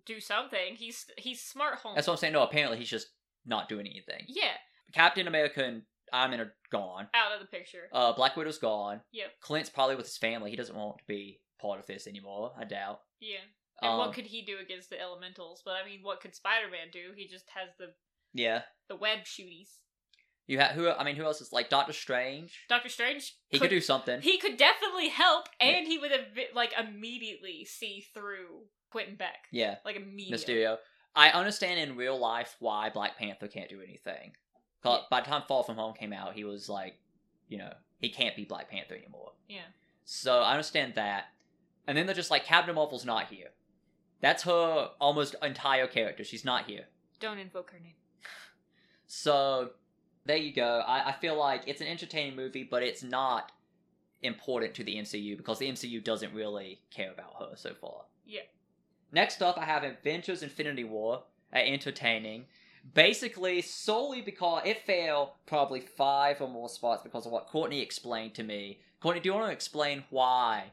[0.06, 0.76] do something.
[0.76, 1.96] He's he's smart Hulk.
[1.96, 2.34] That's what I'm saying.
[2.34, 3.08] No, apparently he's just
[3.46, 4.26] not doing anything.
[4.28, 4.54] yeah,
[4.94, 7.08] Captain America and Iron Man are gone.
[7.14, 7.88] out of the picture.
[7.94, 9.02] Uh, Black Widow's gone.
[9.14, 9.28] Yep.
[9.42, 10.50] Clint's probably with his family.
[10.52, 12.52] He doesn't want to be part of this anymore.
[12.60, 13.00] I doubt.
[13.22, 13.38] Yeah.
[13.82, 15.62] And Um, what could he do against the elementals?
[15.64, 17.14] But I mean, what could Spider Man do?
[17.16, 17.94] He just has the
[18.34, 18.64] Yeah.
[18.90, 19.70] the web shooties.
[20.48, 20.90] You have who?
[20.90, 22.66] I mean, who else is like Doctor Strange?
[22.68, 23.34] Doctor Strange.
[23.48, 24.20] He could do something.
[24.22, 29.46] He could definitely help, and he would have like immediately see through Quentin Beck.
[29.52, 29.76] Yeah.
[29.86, 30.56] Like immediately.
[30.56, 30.78] Mysterio.
[31.16, 34.34] I understand in real life why Black Panther can't do anything.
[34.86, 34.98] Yeah.
[35.10, 36.98] By the time Far From Home came out, he was like,
[37.48, 39.34] you know, he can't be Black Panther anymore.
[39.48, 39.62] Yeah.
[40.06, 41.26] So I understand that.
[41.88, 43.50] And then they're just like, Captain Marvel's not here.
[44.22, 46.24] That's her almost entire character.
[46.24, 46.86] She's not here.
[47.20, 47.94] Don't invoke her name.
[49.08, 49.72] So
[50.26, 50.84] there you go.
[50.88, 53.52] I, I feel like it's an entertaining movie, but it's not
[54.22, 58.04] important to the MCU because the MCU doesn't really care about her so far.
[58.26, 58.42] Yeah.
[59.12, 62.46] Next up, I have Avengers Infinity War, uh, entertaining.
[62.94, 68.34] Basically, solely because it failed probably five or more spots because of what Courtney explained
[68.36, 68.80] to me.
[69.02, 70.72] Courtney, do you want to explain why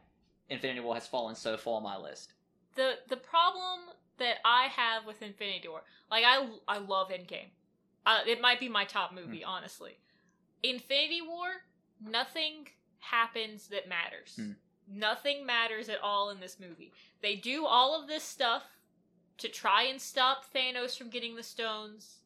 [0.48, 2.33] Infinity War has fallen so far on my list?
[2.77, 3.81] The the problem
[4.18, 7.51] that I have with Infinity War, like I I love Endgame.
[8.07, 9.51] Uh, it might be my top movie, Hmm.
[9.51, 9.98] honestly.
[10.62, 11.48] Infinity War,
[12.01, 12.68] nothing
[13.01, 14.37] happens that matters.
[14.37, 14.53] Hmm.
[14.90, 16.92] Nothing matters at all in this movie.
[17.22, 18.64] They do all of this stuff
[19.38, 22.18] to try and stop Thanos from getting the stones,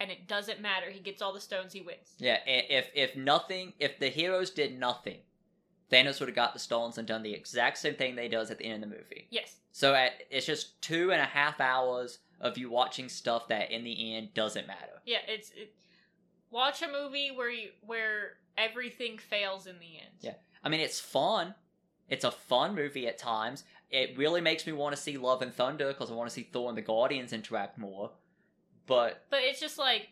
[0.00, 0.90] and it doesn't matter.
[0.90, 2.14] He gets all the stones, he wins.
[2.18, 5.18] Yeah, if if nothing, if the heroes did nothing,
[5.90, 8.58] Thanos would have got the stones and done the exact same thing they does at
[8.58, 9.26] the end of the movie.
[9.30, 9.56] Yes.
[9.72, 13.84] So at, it's just two and a half hours of you watching stuff that in
[13.84, 15.02] the end doesn't matter.
[15.04, 15.74] Yeah, it's it,
[16.50, 20.14] watch a movie where you where everything fails in the end.
[20.20, 20.34] Yeah.
[20.64, 21.54] I mean, it's fun.
[22.08, 23.64] It's a fun movie at times.
[23.90, 26.48] It really makes me want to see Love and Thunder because I want to see
[26.52, 28.10] Thor and the Guardians interact more.
[28.86, 30.08] But But it's just like,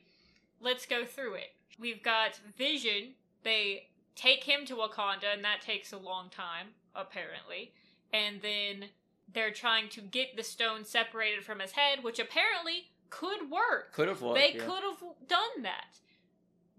[0.61, 1.55] let's go through it.
[1.79, 3.15] We've got Vision.
[3.43, 7.73] They take him to Wakanda, and that takes a long time, apparently.
[8.13, 8.91] And then
[9.33, 13.93] they're trying to get the stone separated from his head, which apparently could work.
[13.93, 14.37] could have worked.
[14.37, 14.65] they yeah.
[14.65, 15.99] could have done that.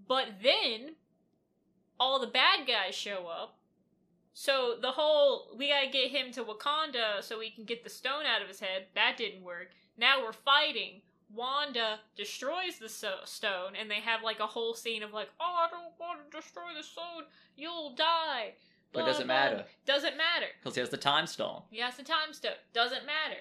[0.07, 0.95] But then,
[1.99, 3.54] all the bad guys show up.
[4.37, 8.25] So the whole, we gotta get him to Wakanda so we can get the stone
[8.25, 9.69] out of his head, that didn't work.
[9.97, 11.01] Now we're fighting.
[11.33, 15.65] Wanda destroys the so- stone, and they have like a whole scene of like, oh,
[15.65, 17.23] I don't want to destroy the stone,
[17.55, 18.55] you'll die.
[18.91, 19.35] But it doesn't blah.
[19.35, 19.65] matter.
[19.85, 20.47] Doesn't matter.
[20.61, 21.61] Because he has the time stone.
[21.71, 22.51] He has the time stone.
[22.73, 23.39] Doesn't matter.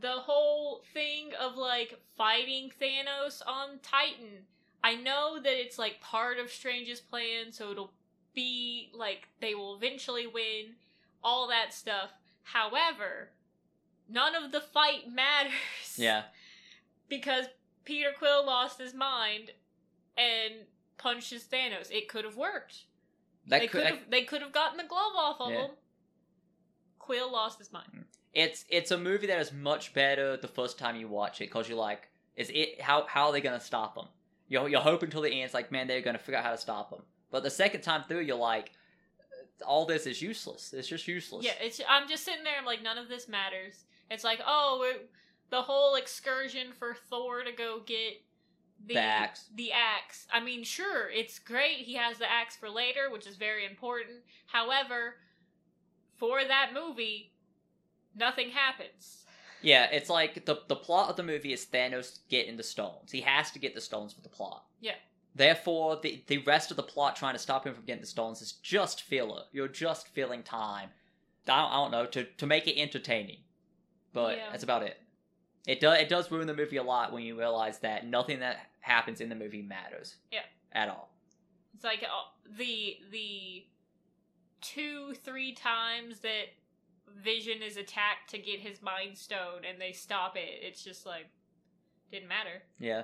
[0.00, 4.46] The whole thing of like fighting Thanos on Titan.
[4.82, 7.92] I know that it's like part of Strange's plan, so it'll
[8.34, 10.74] be like they will eventually win,
[11.22, 12.10] all that stuff.
[12.42, 13.30] However,
[14.08, 15.52] none of the fight matters.
[15.96, 16.22] Yeah.
[17.08, 17.46] Because
[17.84, 19.50] Peter Quill lost his mind
[20.16, 20.52] and
[20.98, 21.90] punches Thanos.
[21.90, 22.84] It could have worked.
[23.46, 25.62] That they could, have they could have gotten the glove off of Yeah.
[25.66, 25.70] him.
[26.98, 27.88] Quill lost his mind.
[27.94, 28.04] Mm.
[28.32, 31.68] it's it's a movie that is much better the first time you watch it because
[31.68, 34.06] you're like, is it how how are they gonna stop them?
[34.48, 35.44] You're you're hoping till the end.
[35.44, 37.02] It's like, man, they're gonna figure out how to stop them.
[37.34, 38.70] But the second time through, you're like,
[39.66, 40.72] all this is useless.
[40.72, 41.44] It's just useless.
[41.44, 41.80] Yeah, it's.
[41.88, 42.54] I'm just sitting there.
[42.56, 43.86] I'm like, none of this matters.
[44.08, 44.88] It's like, oh,
[45.50, 48.22] the whole excursion for Thor to go get
[48.86, 49.46] the The axe.
[49.56, 50.28] The axe.
[50.32, 51.78] I mean, sure, it's great.
[51.78, 54.18] He has the axe for later, which is very important.
[54.46, 55.16] However,
[56.16, 57.32] for that movie,
[58.14, 59.24] nothing happens.
[59.60, 63.10] Yeah, it's like the the plot of the movie is Thanos getting the stones.
[63.10, 64.66] He has to get the stones for the plot.
[64.80, 64.94] Yeah.
[65.34, 68.40] Therefore, the the rest of the plot trying to stop him from getting the stones
[68.40, 69.42] is just filler.
[69.52, 70.90] You're just filling time.
[71.48, 73.38] I don't, I don't know to to make it entertaining,
[74.12, 74.50] but Yeah.
[74.50, 74.96] that's about it.
[75.66, 78.58] It does it does ruin the movie a lot when you realize that nothing that
[78.80, 80.16] happens in the movie matters.
[80.30, 80.40] Yeah.
[80.72, 81.10] At all.
[81.74, 83.66] It's like uh, the the
[84.60, 86.46] two three times that
[87.22, 90.48] Vision is attacked to get his Mind Stone and they stop it.
[90.62, 91.26] It's just like
[92.10, 92.62] didn't matter.
[92.78, 93.02] Yeah.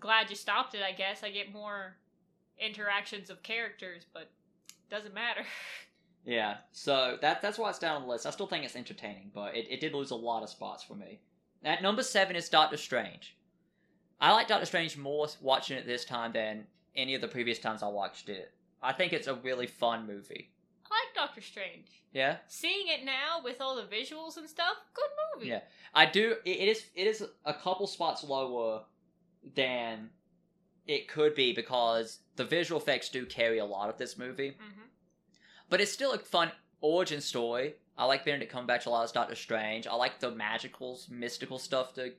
[0.00, 1.22] Glad you stopped it, I guess.
[1.22, 1.96] I get more
[2.58, 4.30] interactions of characters, but
[4.90, 5.42] doesn't matter.
[6.24, 8.26] Yeah, so that that's why it's down on the list.
[8.26, 10.94] I still think it's entertaining, but it, it did lose a lot of spots for
[10.94, 11.18] me.
[11.64, 13.36] At number seven is Doctor Strange.
[14.20, 17.82] I like Doctor Strange more watching it this time than any of the previous times
[17.82, 18.52] I watched it.
[18.80, 20.52] I think it's a really fun movie.
[20.86, 21.88] I like Doctor Strange.
[22.12, 25.48] Yeah, Seeing it now with all the visuals and stuff, good movie.
[25.48, 25.60] Yeah.
[25.92, 26.36] I do.
[26.44, 28.82] It, it is it is a couple spots lower
[29.54, 30.10] than
[30.86, 34.56] it could be because the visual effects do carry a lot of this movie.
[34.58, 34.82] hmm
[35.68, 37.74] But it's still a fun origin story.
[37.96, 39.86] I like Benedict Cumberbatch a lot as Doctor Strange.
[39.86, 42.16] I like the magical, mystical stuff that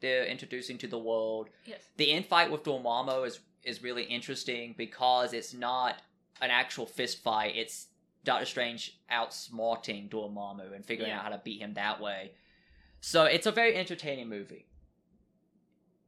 [0.00, 1.48] they're introducing to the world.
[1.66, 1.80] Yes.
[1.96, 5.96] The infight with Dormammu is is really interesting because it's not
[6.40, 7.56] an actual fist fight.
[7.56, 7.88] It's
[8.22, 11.18] Doctor Strange outsmarting Dormammu and figuring Yeah.
[11.18, 12.32] out how to beat him that way.
[13.00, 14.66] So it's a very entertaining movie.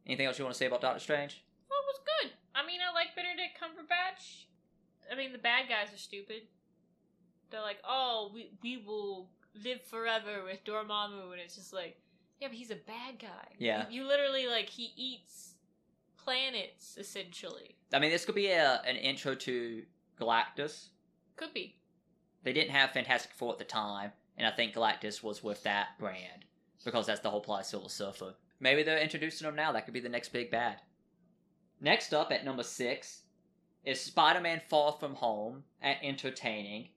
[0.09, 1.45] Anything else you want to say about Doctor Strange?
[1.69, 2.33] Well, it was good.
[2.55, 4.45] I mean, I like Benedict Cumberbatch.
[5.13, 6.43] I mean, the bad guys are stupid.
[7.51, 9.29] They're like, oh, we, we will
[9.63, 11.99] live forever with Dormammu, and it's just like,
[12.41, 13.49] yeah, but he's a bad guy.
[13.59, 13.87] Yeah.
[13.91, 15.55] You, you literally, like, he eats
[16.17, 17.77] planets, essentially.
[17.93, 19.83] I mean, this could be a, an intro to
[20.21, 20.89] Galactus.
[21.37, 21.77] Could be.
[22.45, 25.99] They didn't have Fantastic Four at the time, and I think Galactus was with that
[25.99, 26.45] brand
[26.85, 28.35] because that's the whole plot of Silver Surfer.
[28.61, 29.73] Maybe they're introducing him now.
[29.73, 30.81] That could be the next big bad.
[31.81, 33.23] Next up at number six
[33.85, 36.89] is Spider-Man: Far From Home at entertaining.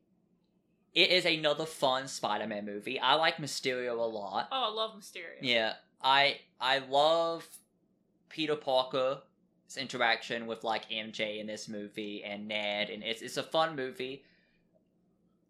[0.94, 3.00] It is another fun Spider-Man movie.
[3.00, 4.50] I like Mysterio a lot.
[4.52, 5.40] Oh, I love Mysterio.
[5.42, 7.48] Yeah, I I love
[8.30, 13.44] Peter Parker's interaction with like MJ in this movie and Ned, and it's it's a
[13.44, 14.26] fun movie.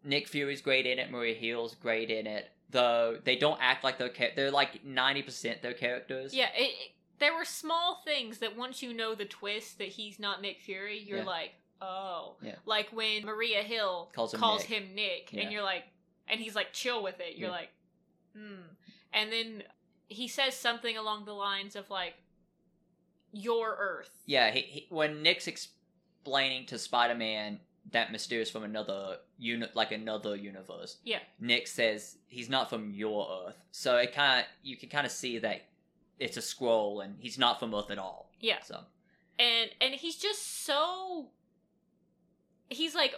[0.04, 1.10] Nick Fury's great in it.
[1.10, 2.51] Maria Hill's great in it.
[2.72, 6.34] Though they don't act like they're char- they're like ninety percent their characters.
[6.34, 10.18] Yeah, it, it- there were small things that once you know the twist that he's
[10.18, 11.24] not Nick Fury, you're Yeah.
[11.24, 12.34] like, oh.
[12.42, 12.56] Yeah.
[12.66, 14.62] Like when Maria Hill Calls him Nick.
[14.66, 15.42] him Nick, Yeah.
[15.42, 15.84] and you're like,
[16.26, 17.36] and he's like chill with it.
[17.36, 17.68] You're like,
[18.36, 18.62] hmm.
[19.12, 19.62] And then
[20.08, 22.14] he says something along the lines of like,
[23.32, 24.10] your Earth.
[24.26, 30.36] Yeah, he, he, when Nick's explaining to Spider-Man that Mysterio's from another uni- like another
[30.36, 30.98] universe.
[31.04, 31.18] Yeah.
[31.40, 35.12] Nick says he's not from your Earth, so it kind of you can kind of
[35.12, 35.62] see that
[36.18, 38.30] it's a Skrull and he's not from Earth at all.
[38.40, 38.60] Yeah.
[38.62, 38.80] So
[39.38, 41.28] And and he's just so.
[42.68, 43.14] He's like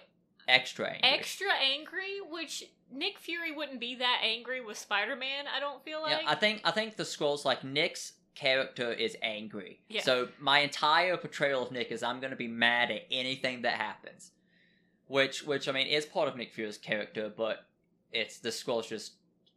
[0.48, 1.08] extra angry.
[1.08, 5.44] extra angry, which Nick Fury wouldn't be that angry with Spider Man.
[5.54, 6.22] I don't feel like.
[6.22, 9.80] Yeah, I think I think the Skrulls like Nick's character is angry.
[9.88, 10.02] Yeah.
[10.02, 13.74] So my entire portrayal of Nick is I'm going to be mad at anything that
[13.74, 14.32] happens,
[15.06, 17.66] which which I mean is part of Nick Fury's character, but
[18.12, 19.14] it's the Skrulls just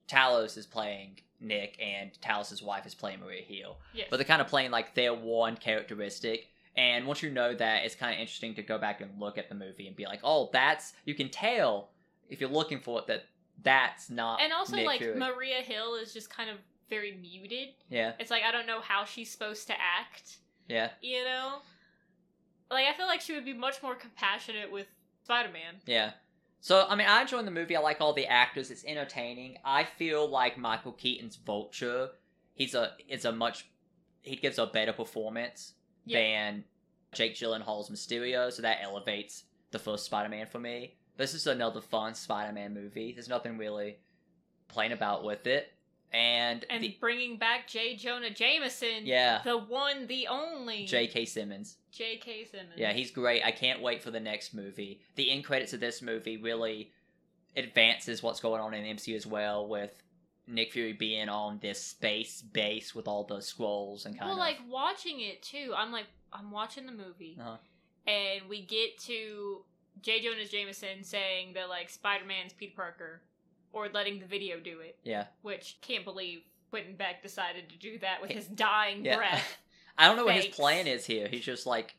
[0.08, 4.08] Talos is playing Nick and Talos's wife is playing Maria Hill, yes.
[4.10, 6.48] but they're kind of playing like their one characteristic.
[6.76, 9.50] And once you know that, it's kind of interesting to go back and look at
[9.50, 11.90] the movie and be like, oh, that's you can tell
[12.30, 13.24] if you're looking for it that
[13.64, 14.42] that's not.
[14.42, 15.18] and also Nick like Fury.
[15.18, 16.58] Maria Hill is just kind of
[16.90, 17.70] very muted.
[17.90, 20.38] yeah, It's like I don't know how she's supposed to act,
[20.70, 20.92] yeah.
[21.02, 21.58] you know?
[22.70, 24.88] Like I feel like she would be much more compassionate with
[25.28, 25.82] Spider-Man.
[25.86, 26.12] Yeah.
[26.62, 27.76] So I mean, I enjoy the movie.
[27.76, 28.72] I like all the actors.
[28.72, 29.58] It's entertaining.
[29.66, 32.12] I feel like Michael Keaton's Vulture.
[32.54, 33.70] He's a is a much
[34.22, 35.74] he gives a better performance
[36.06, 36.20] Yeah.
[36.20, 36.63] than
[37.13, 38.52] Jake Gyllenhaal's Mysterio.
[38.54, 40.96] So that elevates the first Spider-Man for me.
[41.17, 43.12] This is another fun Spider-Man movie.
[43.12, 43.98] There's nothing really
[44.69, 45.73] plain about with it.
[46.14, 47.96] And, And the, bringing back J.
[47.98, 51.26] Jonah Jameson, yeah, the one, the only J.K.
[51.26, 51.78] Simmons.
[51.92, 52.46] J.K.
[52.46, 52.74] Simmons.
[52.78, 53.44] Yeah, he's great.
[53.44, 55.02] I can't wait for the next movie.
[55.16, 56.92] The end credits of this movie really
[57.56, 59.92] advances what's going on in the MCU as well, with
[60.48, 64.38] Nick Fury being on this space base with all the Skrulls and kind well, of
[64.38, 65.74] Well, like watching it too.
[65.76, 67.58] I'm like, I'm watching the movie, Uh-huh.
[68.06, 69.64] and we get to
[70.02, 70.22] J.
[70.22, 73.22] Jonah Jameson saying that like Spider-Man's Peter Parker,
[73.74, 74.98] or letting the video do it.
[75.04, 75.26] yeah.
[75.42, 79.18] Which can't believe Quentin Beck decided to do that with his dying Yeah.
[79.18, 79.58] breath.
[79.98, 81.28] I don't know what his plan is here.
[81.28, 81.96] He's just like,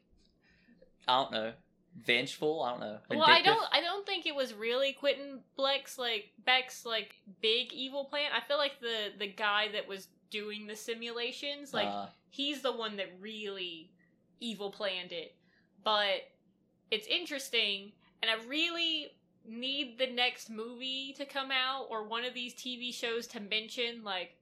[1.07, 1.53] I don't know,
[1.97, 2.63] vengeful.
[2.63, 2.99] I don't know.
[3.11, 3.67] Well, I don't.
[3.73, 8.31] I don't think it was really Quentin Beck's like Beck's like big evil plan.
[8.35, 12.73] I feel like the the guy that was doing the simulations, like Uh, he's the
[12.73, 13.91] one that really
[14.41, 15.35] evil planned it.
[15.83, 16.29] But
[16.91, 17.93] it's interesting,
[18.23, 19.09] and I really
[19.49, 24.05] need the next movie to come out or one of these TV shows to mention
[24.05, 24.37] like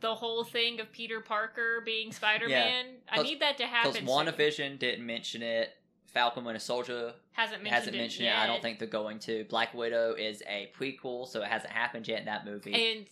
[0.00, 2.86] the whole thing of Peter Parker being Spider Man.
[3.10, 3.92] I need that to happen.
[3.92, 4.08] because.
[4.08, 5.70] WandaVision didn't mention it.
[6.06, 8.36] Falcon Winter Soldier hasn't mentioned hasn't it mentioned yet.
[8.36, 8.40] it.
[8.40, 9.44] I don't think they're going to.
[9.44, 12.72] Black Widow is a prequel, so it hasn't happened yet in that movie.
[12.74, 13.06] and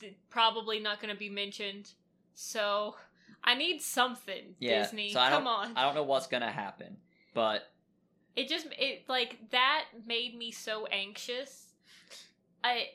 [0.00, 1.92] th- probably not going to be mentioned.
[2.34, 2.96] So
[3.44, 5.12] I need something, yeah, Disney.
[5.12, 5.76] so Come on.
[5.76, 6.96] I don't know what's gonna happen,
[7.34, 7.62] but
[8.34, 11.66] It just it like that made me so anxious.
[12.64, 12.86] I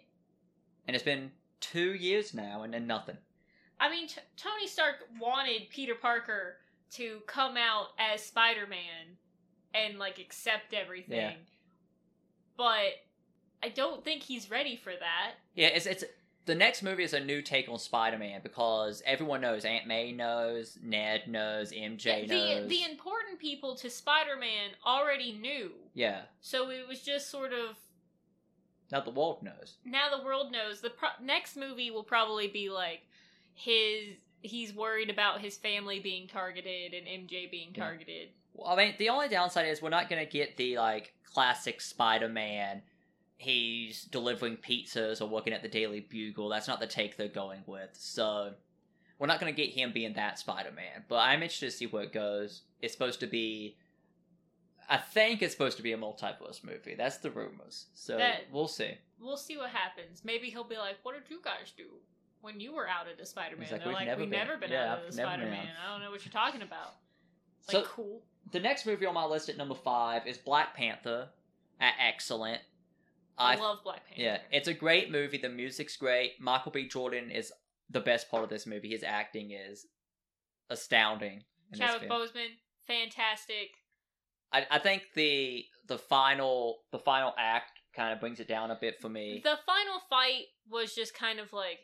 [0.88, 3.17] and it's been two years now, and then nothing.
[3.79, 6.57] I mean T- Tony Stark wanted Peter Parker
[6.91, 9.17] to come out as Spider-Man
[9.73, 11.17] and like accept everything.
[11.17, 11.33] Yeah.
[12.55, 12.93] But
[13.61, 15.33] I don't think he's ready for that.
[15.55, 16.03] Yeah, it's it's
[16.47, 20.79] the next movie is a new take on Spider-Man because everyone knows Aunt May knows,
[20.81, 22.69] Ned knows, MJ the knows.
[22.69, 25.71] the important people to Spider-Man already knew.
[25.93, 27.75] yeah, So it was just sort of
[28.91, 29.75] now the world knows.
[29.85, 30.81] now the world knows.
[30.81, 33.01] The pro- next movie will probably be like
[33.53, 34.15] his.
[34.41, 37.83] He's worried about his family being targeted and MJ being Yeah.
[37.83, 38.29] targeted.
[38.53, 42.81] Well, I mean, the only downside is we're not gonna get the like classic Spider-Man.
[43.38, 46.49] He's delivering pizzas or working at the Daily Bugle.
[46.49, 47.91] That's not the take they're going with.
[47.93, 48.53] So
[49.19, 51.05] we're not gonna get him being that Spider-Man.
[51.07, 52.63] But I'm interested to see where it goes.
[52.81, 53.77] It's supposed to be.
[54.89, 56.95] I think it's supposed to be a multiverse movie.
[56.95, 57.88] That's the rumors.
[57.93, 58.97] So That- we'll see.
[59.19, 60.23] We'll see what happens.
[60.23, 61.85] Maybe he'll be like, "What did you guys do
[62.41, 64.57] when you were out of the Spider-Man?" Like, They're "We've like, never "We've been." never
[64.57, 65.75] been Yeah, out of the been Spider-Man.
[65.85, 66.95] I don't know what you're talking about."
[67.59, 68.23] It's So- like cool.
[68.51, 71.29] The next movie on my list at number five is Black Panther.
[71.79, 72.61] At excellent.
[73.38, 74.21] I, I love Black Panther.
[74.21, 75.38] Yeah, it's a great movie.
[75.38, 76.33] The music's great.
[76.39, 76.88] Michael B.
[76.88, 77.51] Jordan is
[77.89, 78.89] the best part of this movie.
[78.89, 79.85] His acting is
[80.69, 81.43] astounding.
[81.75, 82.09] Chadwick.
[82.09, 82.47] Boseman,
[82.88, 83.69] fantastic.
[84.51, 88.77] I, I think the the final the final act kind of brings it down a
[88.79, 89.41] bit for me.
[89.43, 91.79] The final fight was just kind of like,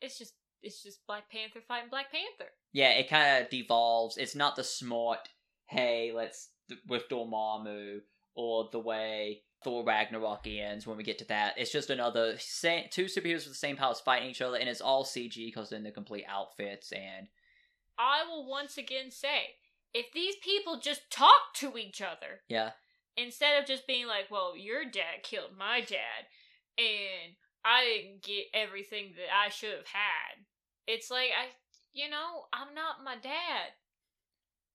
[0.00, 2.52] it's just it's just Black Panther fighting Black Panther.
[2.72, 4.16] yeah, it kind of devolves.
[4.18, 5.28] It's not the smart,
[5.66, 7.98] hey, let's th- with Dormammu
[8.34, 11.54] or the way Thor Ragnarok ends when we get to that.
[11.56, 15.04] It's just another two superheroes with the same powers fighting each other, and it's all
[15.04, 17.28] CG because they're in their complete outfits and
[17.98, 19.56] I will once again say,
[19.94, 22.70] if these people just talk to each other yeah.
[23.16, 26.26] instead of just being like, "Well, your dad killed my dad,
[26.78, 30.46] and I didn't get everything that I should have had,"
[30.86, 31.50] it's like I,
[31.92, 33.76] you know, I'm not my dad.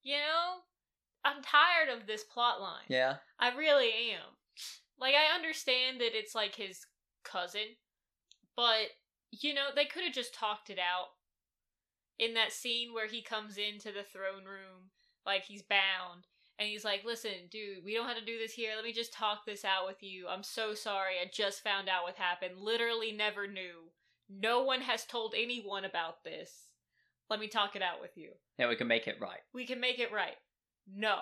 [0.04, 0.62] You know,
[1.26, 2.86] I'm tired of this plot line.
[2.88, 3.18] Yeah.
[3.40, 4.38] I really am.
[5.00, 6.86] Like I understand that it's like his
[7.24, 7.76] cousin,
[8.56, 8.88] but
[9.32, 11.08] you know, they could have just talked it out.
[12.20, 14.90] In that scene where he comes into the throne room
[15.24, 16.26] like he's bound
[16.58, 18.72] and he's like, "Listen, dude, we don't have to do this here.
[18.76, 20.28] Let me just talk this out with you.
[20.28, 21.14] I'm so sorry.
[21.22, 22.58] I just found out what happened.
[22.58, 23.92] Literally never knew.
[24.30, 26.70] No one has told anyone about this.
[27.30, 28.32] Let me talk it out with you.
[28.58, 29.42] Yeah, we can make it right.
[29.54, 30.38] We can make it right."
[30.92, 31.20] No.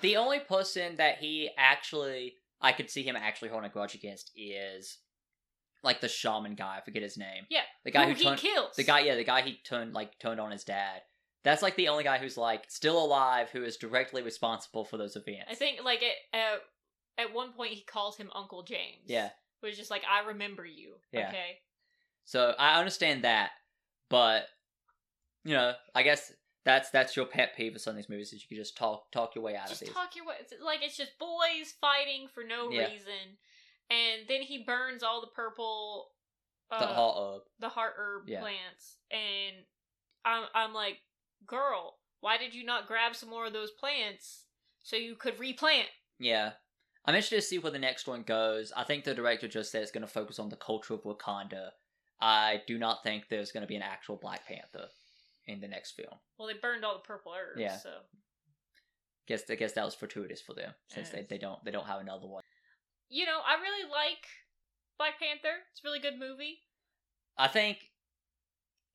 [0.00, 2.34] The only person that he actually,
[2.64, 4.98] I could see him actually holding a grudge against is
[5.82, 6.78] like the shaman guy.
[6.78, 7.44] I forget his name.
[7.50, 7.60] Yeah.
[7.84, 8.74] the guy who, who, he turned kills.
[8.74, 9.00] the guy.
[9.00, 11.02] Yeah, the guy he turned like turned on his dad.
[11.44, 15.14] That's like the only guy who's like still alive, who is directly responsible for those
[15.14, 15.44] events.
[15.50, 19.04] I think like at at, at one point he calls him Uncle James.
[19.04, 19.28] Yeah.
[19.62, 20.94] was just like I remember you.
[21.12, 21.28] Yeah.
[21.28, 21.58] Okay.
[22.24, 23.50] So I understand that,
[24.08, 24.46] but
[25.44, 26.32] you know, I guess
[26.64, 29.10] that's that's your pet peeve of some of these movies is you can just talk
[29.12, 29.94] talk your way out Just of these.
[29.94, 30.34] talk your way.
[30.64, 32.86] like it's just boys fighting for no Yeah.
[32.86, 33.36] reason,
[33.90, 36.10] and then he burns all the purple,
[36.70, 37.42] uh, the hot herb.
[37.60, 38.40] the heart herb Yeah.
[38.40, 39.64] plants, and
[40.24, 40.98] I'm I'm like,
[41.46, 44.44] girl, why did you not grab some more of those plants
[44.82, 45.88] so you could replant?
[46.18, 46.52] Yeah.
[47.06, 48.72] I'm interested to see where the next one goes.
[48.74, 51.72] I think the director just said it's going to focus on the culture of Wakanda.
[52.18, 54.88] I do not think there's going to be an actual Black Panther
[55.46, 56.14] in the next film.
[56.38, 57.60] Well, they burned all the purple herbs.
[57.60, 57.76] Yeah.
[57.76, 57.90] So
[59.26, 62.00] Guess I guess that was fortuitous for them since they, they don't they don't have
[62.00, 62.42] another one.
[63.08, 64.26] you know, I really like
[64.98, 65.56] Black Panther.
[65.70, 66.58] It's a really good movie.
[67.38, 67.78] I think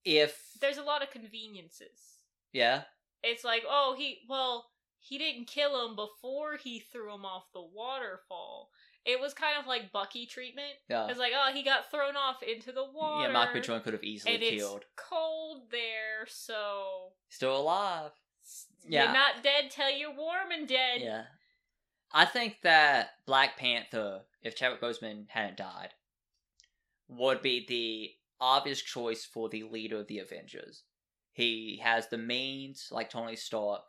[0.05, 2.21] if There's a lot of conveniences.
[2.53, 2.83] yeah
[3.23, 4.67] It's like, oh, he well,
[4.99, 8.69] he didn't kill him before he threw him off the waterfall.
[9.09, 10.73] It was kind of like Bucky treatment.
[10.89, 11.07] Yeah.
[11.07, 13.31] It's like, oh, he got thrown off into the water.
[13.31, 13.59] Yeah, B.
[13.59, 14.85] Jordan could have easily and it's killed.
[14.95, 18.11] cold there, so Still alive.
[18.87, 19.11] you're Yeah.
[19.13, 21.01] not dead till you're warm and dead.
[21.01, 21.23] Yeah.
[22.11, 25.89] I think that Black Panther, if Chadwick Boseman hadn't died,
[27.07, 30.83] would be the obvious choice for the leader of the Avengers.
[31.33, 33.83] He has the means, like Tony Stark.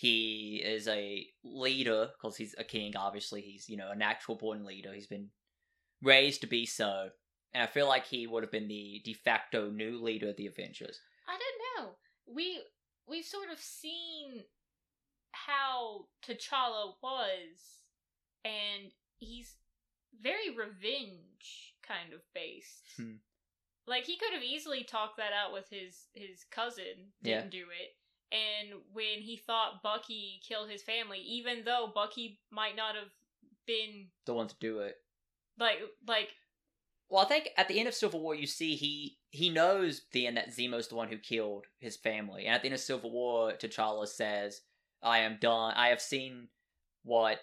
[0.00, 2.96] He is a leader because he's a king.
[2.96, 4.94] Obviously, he's you know a natural born leader.
[4.94, 5.28] He's been
[6.02, 7.10] raised to be so,
[7.52, 10.46] and I feel like he would have been the de facto new leader of the
[10.46, 10.98] Avengers.
[11.28, 11.90] I don't know.
[12.26, 12.62] We
[13.06, 14.44] we've sort of seen
[15.32, 17.82] how T'Challa was,
[18.42, 19.56] and he's
[20.18, 22.84] very revenge kind of based.
[22.96, 23.16] Hmm.
[23.86, 27.40] Like he could have easily talked that out with his his cousin, Yeah.
[27.40, 27.96] didn't do it.
[28.32, 33.10] And when he thought Bucky killed his family, even though Bucky might not have
[33.66, 34.96] been The one to do it.
[35.58, 36.28] like like
[37.08, 40.26] Well, I think at the end of Civil War, you see he he knows the
[40.26, 43.10] end that Zemo's the one who killed his family, and at the end of Civil
[43.10, 44.62] War, T'Challa says,
[45.02, 45.74] "I am done.
[45.74, 46.48] I have seen
[47.02, 47.40] what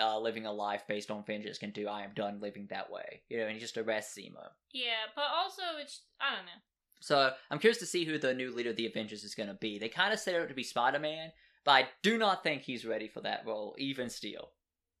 [0.00, 1.88] uh, living a life based on vengeance can do.
[1.88, 4.48] I am done living that way." You know, and he just arrests Zemo.
[4.72, 6.60] yeah, but also it's I don't know.
[7.02, 9.54] So I'm curious to see who the new leader of the Avengers is going to
[9.54, 9.78] be.
[9.78, 11.32] They kind of set it up to be Spider Man,
[11.64, 14.50] but I do not think he's ready for that role, even still.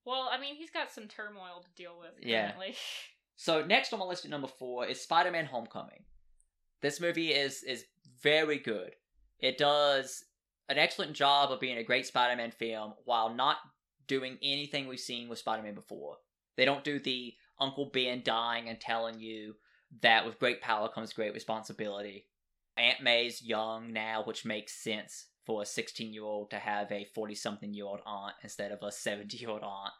[0.04, 2.52] Well, I mean, he's got some turmoil to deal with Yeah.
[3.34, 6.04] So next on my list at number four is Spider-Man: Homecoming.
[6.80, 7.84] This movie is is
[8.22, 8.92] very good.
[9.40, 10.22] It does
[10.68, 13.56] an excellent job of being a great Spider-Man film while not
[14.06, 16.18] doing anything we've seen with Spider-Man before.
[16.56, 19.54] They don't do the Uncle Ben dying and telling you
[20.00, 22.26] that with great power comes great responsibility.
[22.76, 27.06] Aunt May's young now, which makes sense for a 16 year old to have a
[27.14, 29.92] 40 something year old aunt instead of a 70 year old aunt.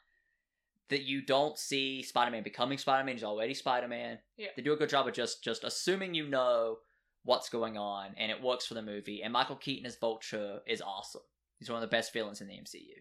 [0.88, 4.18] That you don't see Spider Man becoming Spider Man, he's already Spider Man.
[4.36, 4.48] Yeah.
[4.56, 6.78] They do a good job of just just assuming you know
[7.24, 9.22] what's going on, and it works for the movie.
[9.22, 11.22] And Michael Keaton as Vulture is awesome.
[11.58, 12.98] He's one of the best villains in the MCU.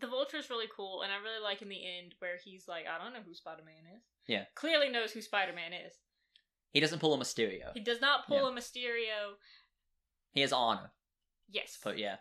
[0.00, 2.84] The Vulture is really cool, and I really like in the end where he's like,
[2.86, 4.02] I don't know who Spider Man is.
[4.26, 4.44] Yeah.
[4.54, 5.94] Clearly knows who Spider Man is.
[6.72, 7.72] He doesn't pull a Mysterio.
[7.74, 9.34] He does not pull a Mysterio.
[10.32, 10.92] He has honor,
[11.48, 11.78] Yes.
[11.82, 12.16] but yeah.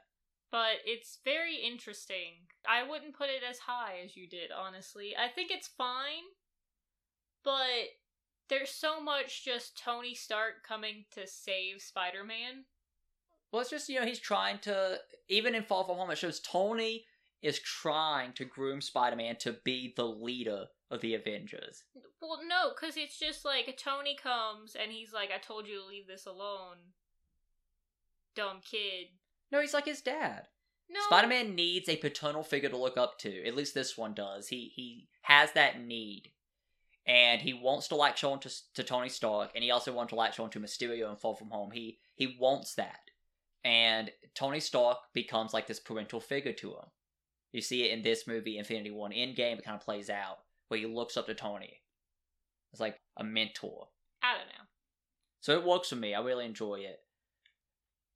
[0.51, 2.47] But it's very interesting.
[2.67, 5.13] I wouldn't put it as high as you did, honestly.
[5.15, 6.23] I think it's fine,
[7.43, 7.89] but
[8.49, 12.65] there's so much just Tony Stark coming to save Spider Man.
[13.51, 14.97] Well, it's just you know he's trying to
[15.27, 17.05] even in Far From Home it shows Tony
[17.41, 21.83] is trying to groom Spider-Man to be the leader of the Avengers.
[22.21, 25.87] Well, no, because it's just like Tony comes and he's like, I told you to
[25.87, 26.77] leave this alone.
[28.35, 29.07] Dumb kid.
[29.51, 30.47] No, he's like his dad.
[30.89, 30.99] No.
[31.07, 33.45] Spider-Man needs a paternal figure to look up to.
[33.45, 34.47] At least this one does.
[34.47, 36.31] He he has that need,
[37.05, 40.15] and he wants to latch on to, to Tony Stark, and he also wants to
[40.15, 41.69] latch on to Mysterio and Far From Home.
[41.71, 43.11] He he wants that,
[43.63, 46.85] and Tony Stark becomes like this parental figure to him.
[47.51, 49.59] You see it in this movie, Infinity War, Endgame.
[49.59, 50.39] It kind of plays out
[50.69, 51.81] where he looks up to Tony.
[52.71, 53.89] It's like a mentor.
[54.23, 54.65] I don't know.
[55.41, 56.13] So it works for me.
[56.13, 56.99] I really enjoy it.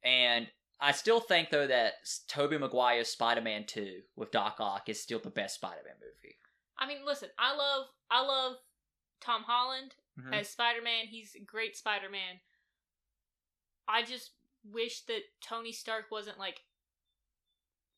[0.03, 0.47] And
[0.79, 1.93] I still think though that
[2.27, 6.35] Tobey Maguire's Spider-Man 2 with Doc Ock is still the best Spider-Man movie.
[6.77, 8.57] I mean, listen, I love I love
[9.21, 10.33] Tom Holland Mhm.
[10.39, 11.07] as Spider Man.
[11.07, 12.41] He's a great Spider Man.
[13.87, 14.31] I just
[14.63, 16.63] wish that Tony Stark wasn't like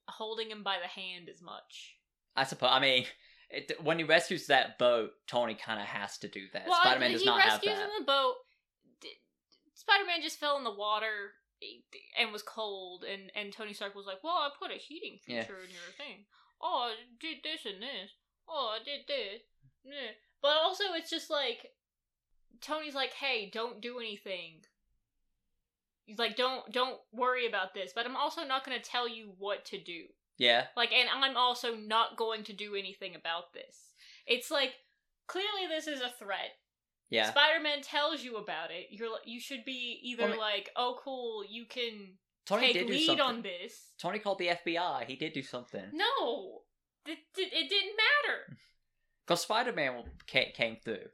[0.08, 1.98] holding him by the hand as much.
[2.36, 2.70] I suppose.
[2.72, 3.08] I mean,
[3.50, 6.68] it, when he rescues that boat, Tony kind of has to do that.
[6.68, 7.84] Well, Spider-Man does not have rescues that.
[7.84, 8.36] him in the boat.
[9.74, 11.82] Spider Man just fell in the water eh,
[12.20, 15.42] and was cold, and and Tony Stark was like, "Well, I put a heating Yeah.
[15.44, 16.26] feature in your thing.
[16.62, 18.12] Oh, I did this and this.
[18.48, 19.42] Oh, I did this."
[19.84, 20.12] Yeah.
[20.42, 21.68] But also, it's just like
[22.62, 24.62] Tony's like, "Hey, don't do anything."
[26.06, 29.34] He's like, "Don't don't worry about this." But I'm also not going to tell you
[29.38, 30.06] what to do.
[30.38, 33.92] Yeah, Like, and I'm also not going to do anything about this.
[34.28, 34.74] It's like
[35.28, 36.52] clearly this is a threat.
[37.10, 37.30] yeah.
[37.30, 38.88] Spider-Man tells you about it.
[38.90, 42.90] You're you should be either Well, I mean- like, "Oh, cool, you can Tony take
[42.90, 45.06] lead on this." Tony called the FBI.
[45.06, 45.86] He did do something.
[45.94, 46.62] No,
[47.06, 48.58] it, it, it didn't matter.
[49.28, 51.08] Because Spider-Man came through.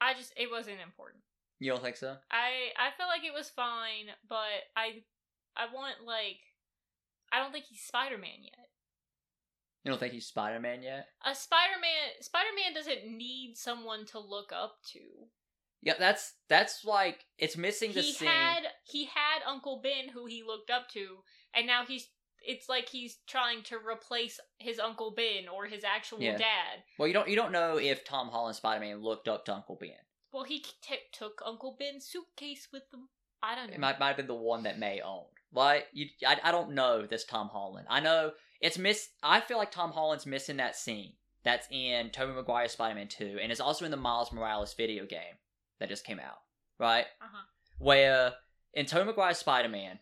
[0.00, 1.22] I just it wasn't important.
[1.60, 2.16] You don't think so?
[2.30, 5.02] I I felt like it was fine, but I
[5.56, 6.40] I want like
[7.32, 8.68] I don't think he's Spider-Man yet.
[9.84, 11.06] You don't think he's Spider-Man yet?
[11.24, 15.00] A Spider-Man Spider-Man doesn't need someone to look up to.
[15.82, 18.28] Yeah, that's that's like it's missing the he scene.
[18.28, 21.18] had he had Uncle Ben who he looked up to,
[21.54, 22.08] and now he's
[22.40, 26.36] it's like he's trying to replace his Uncle Ben or his actual Yeah.
[26.36, 26.82] dad.
[26.98, 29.76] Well, you don't you don't know if Tom Holland Spider Man looked up to Uncle
[29.80, 29.90] Ben.
[30.32, 33.08] Well, he t- took Uncle Ben's suitcase with him.
[33.42, 33.74] I don't know.
[33.74, 35.26] It might might have been the one that May owned.
[35.56, 37.86] Like you, I, I don't know this Tom Holland.
[37.88, 39.08] I know it's miss.
[39.22, 43.38] I feel like Tom Holland's missing that scene that's in Tobey Maguire's Spider Man Two,
[43.42, 45.38] and it's also in the Miles Morales video game
[45.80, 46.40] that just came out.
[46.78, 47.44] Right, uh-huh.
[47.78, 48.34] where
[48.74, 49.98] in Tobey Maguire's Spider Man,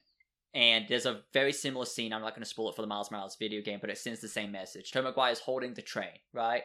[0.52, 2.12] and there's a very similar scene.
[2.12, 4.20] I'm not going to spoil it for the Miles Morales video game, but it sends
[4.20, 4.90] the same message.
[4.90, 6.64] Tobey Maguire is holding the train, right,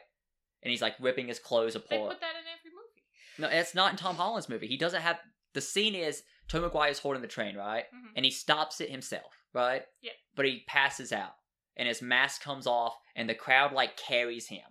[0.64, 1.90] and he's like ripping his clothes apart.
[1.92, 3.54] They put that in every movie.
[3.54, 4.66] No, it's not in Tom Holland's movie.
[4.66, 5.20] He doesn't have
[5.54, 7.86] the scene is Tobey Maguire is holding the train, right?
[7.94, 8.14] Mhm.
[8.16, 9.86] And he stops it himself, right?
[10.02, 10.12] Yeah.
[10.36, 11.36] But he passes out,
[11.78, 14.66] and his mask comes off, and the crowd like carries him,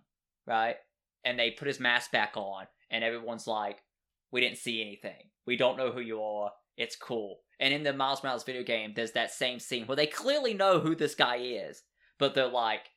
[0.44, 0.76] right?
[1.24, 3.82] And they put his mask back on, and everyone's like,
[4.30, 5.30] "We didn't see anything.
[5.46, 6.52] We don't know who you are.
[6.76, 10.06] It's cool." And in the Miles Morales video game, there's that same scene where they
[10.06, 11.84] clearly know who this guy is,
[12.18, 12.90] but they're like,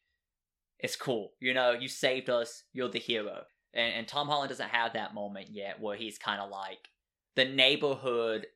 [0.80, 1.36] "It's cool.
[1.40, 2.64] You know, you saved us.
[2.74, 6.42] You're the hero." And, and Tom Holland doesn't have that moment yet where he's kind
[6.42, 6.90] of like
[7.36, 8.48] the neighborhood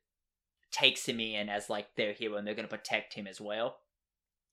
[0.76, 3.78] takes him in as like their hero and they're going to protect him as well.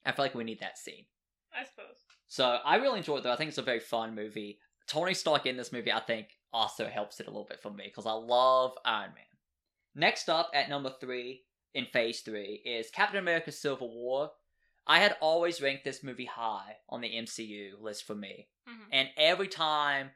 [0.05, 1.07] I feel like we need that scene.
[1.55, 1.97] I suppose.
[2.29, 3.33] So I really enjoyed it though.
[3.33, 4.59] I think it's a very fun movie.
[4.87, 7.85] Tony Stark in this movie, I think, also helps it a little bit for me
[7.87, 9.25] because I love Iron Man.
[9.95, 11.43] Next up at number three
[11.75, 14.31] in Phase Three is Captain America: Civil War.
[14.87, 18.89] I had always ranked this movie high on the MCU list for me, Mhm.
[18.91, 20.11] and every time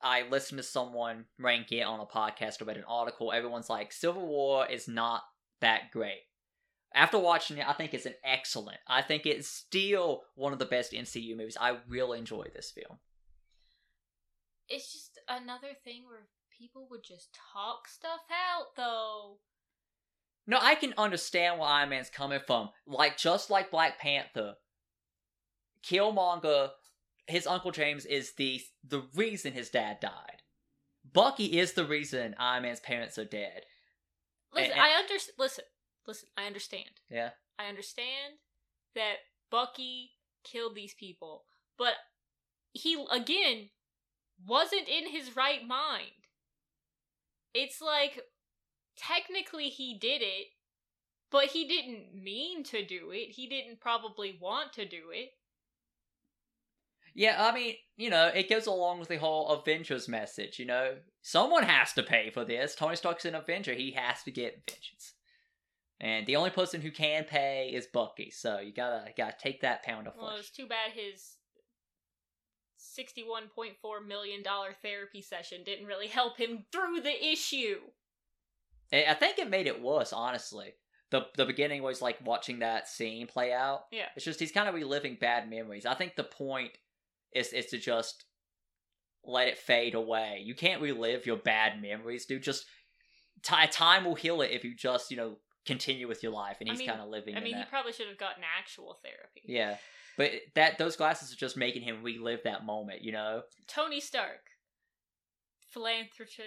[0.00, 3.90] I listen to someone rank it on a podcast or read an article, everyone's like,
[3.92, 5.24] Civil War is not
[5.60, 6.22] that great.
[6.94, 8.78] After watching it, I think it's an excellent.
[8.86, 11.56] I think it's still one of the best MCU movies.
[11.60, 12.98] I really enjoy this film.
[14.68, 19.38] It's just another thing where people would just talk stuff out, though.
[20.46, 22.70] No, I can understand where Iron Man's coming from.
[22.86, 24.54] Like, just like Black Panther,
[25.84, 26.70] Killmonger,
[27.26, 30.42] his Uncle James is the the reason his dad died.
[31.12, 33.62] Bucky is the reason Iron Man's parents are dead.
[34.54, 35.34] Listen, And- I understand.
[35.38, 35.64] Listen,
[36.06, 36.28] listen.
[36.36, 36.90] I understand.
[37.10, 37.30] Yeah.
[37.58, 38.38] I understand
[38.94, 39.16] that
[39.50, 40.12] Bucky
[40.44, 41.46] killed these people,
[41.76, 41.94] but
[42.72, 43.70] he again
[44.46, 46.10] wasn't in his right mind.
[47.52, 48.20] It's like
[48.96, 50.48] technically he did it,
[51.30, 53.30] but he didn't mean to do it.
[53.30, 55.30] He didn't probably want to do it.
[57.14, 60.96] Yeah, I mean, you know, it goes along with the whole Avengers message, you know?
[61.22, 62.74] Someone has to pay for this.
[62.74, 65.14] Tony Stark's an Avenger, he has to get vengeance.
[66.00, 69.84] And the only person who can pay is Bucky, so you gotta gotta take that
[69.84, 70.26] pound of flesh.
[70.26, 71.36] Well, it's too bad his
[72.98, 74.42] $61.4 million
[74.82, 77.78] therapy session didn't really help him through the issue.
[78.92, 80.74] I I think it made it worse, honestly.
[81.10, 83.84] The the beginning was like watching that scene play out.
[83.92, 84.08] Yeah.
[84.16, 85.86] It's just he's kind of reliving bad memories.
[85.86, 86.72] I think the point
[87.34, 88.24] is is to just
[89.24, 90.42] let it fade away.
[90.44, 92.42] You can't relive your bad memories, dude.
[92.42, 92.66] Just
[93.42, 96.58] ti time will heal it if you just you know continue with your life.
[96.60, 97.36] And I he's mean- kind of living.
[97.36, 99.42] I mean, he probably should have gotten actual therapy.
[99.44, 99.76] yeah,
[100.16, 103.02] but that those glasses are just making him relive that moment.
[103.02, 103.42] You know.
[103.66, 104.50] Tony Stark,
[105.70, 106.40] philanthropist,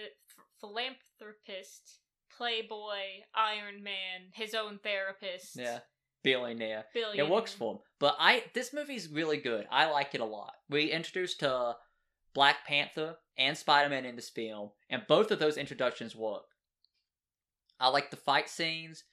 [0.60, 1.98] philanthropist,
[2.36, 5.56] playboy, Iron Man, his own therapist.
[5.56, 5.80] Yeah.
[6.22, 6.84] Billionaire.
[6.94, 7.26] Billion.
[7.26, 7.78] It works for him.
[7.98, 9.66] But I this movie's really good.
[9.70, 10.52] I like it a lot.
[10.68, 11.74] We introduced uh,
[12.34, 16.44] Black Panther and Spider Man in this film, and both of those introductions work.
[17.80, 19.04] I like the fight scenes.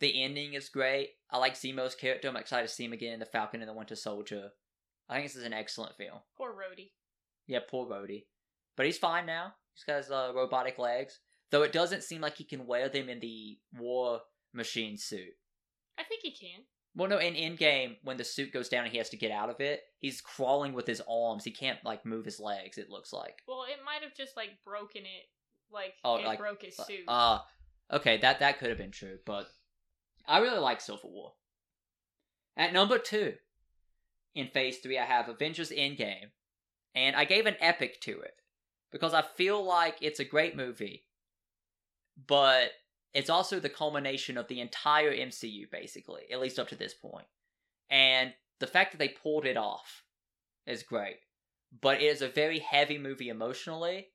[0.00, 1.10] The ending is great.
[1.30, 2.28] I like Zemo's character.
[2.28, 4.50] I'm excited to see him again in The Falcon and the Winter Soldier.
[5.08, 6.18] I think this is an excellent film.
[6.36, 6.90] Poor Rhodey.
[7.46, 8.24] Yeah, poor Rhodey.
[8.76, 9.54] But he's fine now.
[9.74, 11.20] He's got his uh, robotic legs.
[11.50, 14.20] Though it doesn't seem like he can wear them in the war
[14.54, 15.34] machine suit.
[15.98, 16.60] I think he can.
[16.94, 19.48] Well, no, in Endgame when the suit goes down and he has to get out
[19.48, 21.44] of it, he's crawling with his arms.
[21.44, 22.76] He can't like move his legs.
[22.76, 23.38] It looks like.
[23.48, 25.26] Well, it might have just like broken it,
[25.70, 27.04] like Oh, it like- broke his suit.
[27.08, 27.38] Uh
[27.90, 29.46] okay, that that could have been true, but
[30.26, 31.32] I really like Civil War.
[32.56, 33.34] At number two,
[34.34, 36.30] in Phase Three, I have Avengers Endgame,
[36.94, 38.34] and I gave an epic to it
[38.90, 41.06] because I feel like it's a great movie,
[42.26, 42.70] but
[43.14, 47.26] it's also the culmination of the entire MCU, basically, at least up to this point.
[47.90, 50.04] And the fact that they pulled it off
[50.66, 51.16] is great,
[51.80, 54.08] but it is a very heavy movie emotionally.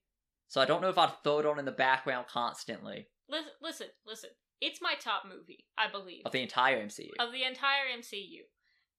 [0.47, 3.87] So I don't know if I'd throw it on in the background constantly listen, listen,
[4.05, 4.29] listen.
[4.61, 7.09] It's my top movie, I believe, of the entire MCU.
[7.19, 8.41] of the entire MCU,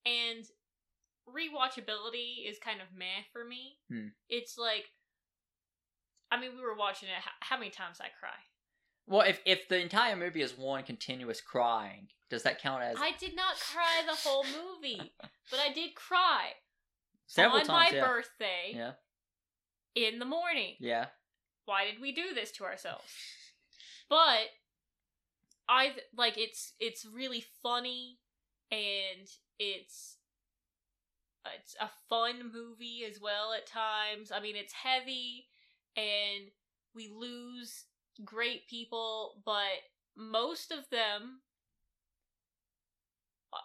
[0.06, 0.44] and
[1.28, 3.78] rewatchability is kind of meh for me.
[3.90, 4.08] Hmm.
[4.28, 4.84] It's like,
[6.30, 7.16] I mean, we were watching it.
[7.20, 8.38] How, how many times I cry?
[9.08, 13.12] Well, if if the entire movie is one continuous crying, Does that count as I
[13.18, 15.12] did not cry the whole movie,
[15.50, 16.52] but I did cry
[17.26, 17.92] several on times?
[17.92, 18.06] my yeah.
[18.06, 18.92] birthday Yeah.
[19.94, 20.76] in the morning.
[20.78, 21.06] Yeah.
[21.64, 23.12] Why did we do this to ourselves?
[24.08, 24.48] But
[25.68, 28.18] I like it's it's really funny
[28.70, 29.26] and
[29.58, 30.16] it's
[31.54, 34.30] it's a fun movie as well at times.
[34.32, 35.46] I mean, it's heavy
[35.96, 36.50] and
[36.94, 37.84] we lose
[38.24, 39.82] great people, but
[40.16, 41.40] most of them
[43.52, 43.58] uh,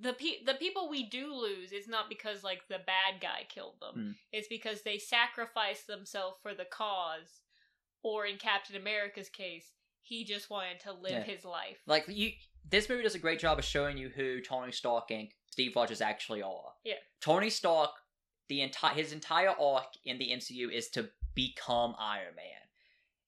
[0.00, 3.76] the pe- the people we do lose is not because like the bad guy killed
[3.80, 3.94] them.
[3.96, 4.14] Mm.
[4.32, 7.40] It's because they sacrificed themselves for the cause
[8.02, 11.22] or in Captain America's case, he just wanted to live Yeah.
[11.22, 11.78] his life.
[11.86, 12.32] Like you,
[12.68, 16.00] this movie does a great job of showing you who Tony Stark and Steve Rogers
[16.00, 16.72] actually are.
[16.84, 16.94] Yeah.
[17.20, 17.90] Tony Stark,
[18.48, 22.61] the entire his entire arc in the MCU is to become Iron Man.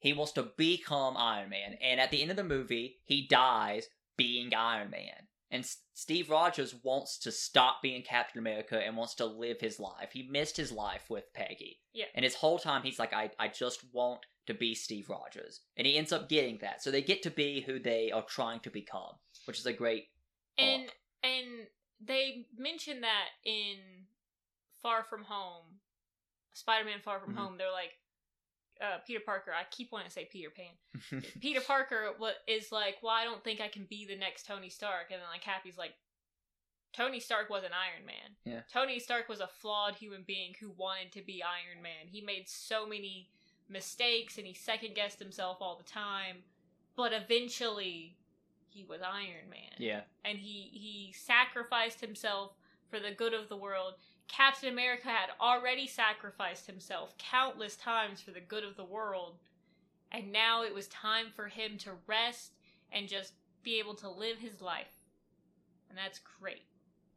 [0.05, 3.89] He wants to become Iron Man, and at the end of the movie, he dies
[4.17, 5.29] being Iron Man.
[5.51, 9.81] And S- Steve Rogers wants to stop being Captain America and wants to live his
[9.81, 10.11] life.
[10.13, 11.81] He missed his life with Peggy.
[11.95, 12.07] Yeah.
[12.15, 15.61] And his whole time, he's like, I, I just want to be Steve Rogers.
[15.77, 16.83] And he ends up getting that.
[16.83, 19.15] So they get to be who they are trying to become,
[19.47, 20.09] which is a great.
[20.59, 20.93] And arc.
[21.23, 21.47] and
[22.05, 23.79] they mention that in
[24.83, 25.65] Far From Home,
[26.53, 27.39] Spider-Man Far From Mhm.
[27.39, 27.57] Home.
[27.59, 27.93] They're like
[28.81, 29.53] uh, Peter Parker.
[29.53, 31.23] I keep wanting to say Peter Pan.
[31.41, 34.69] Peter Parker wa- is like, well, I don't think I can be the next Tony
[34.69, 35.11] Stark.
[35.11, 35.95] And then like Happy's like,
[36.93, 38.37] Tony Stark was an Iron Man.
[38.45, 38.61] Yeah.
[38.73, 42.07] Tony Stark was a flawed human being who wanted to be Iron Man.
[42.07, 43.29] He made so many
[43.69, 46.37] mistakes and he second guessed himself all the time.
[46.97, 48.17] But eventually,
[48.69, 50.01] he was Iron Man yeah.
[50.25, 52.53] and he he sacrificed himself
[52.91, 53.95] for the good of the world.
[54.29, 59.39] Captain America had already sacrificed himself countless times for the good of the world,
[60.11, 62.53] and now it was time for him to rest
[62.93, 65.05] and just be able to live his life.
[65.89, 66.63] And that's great.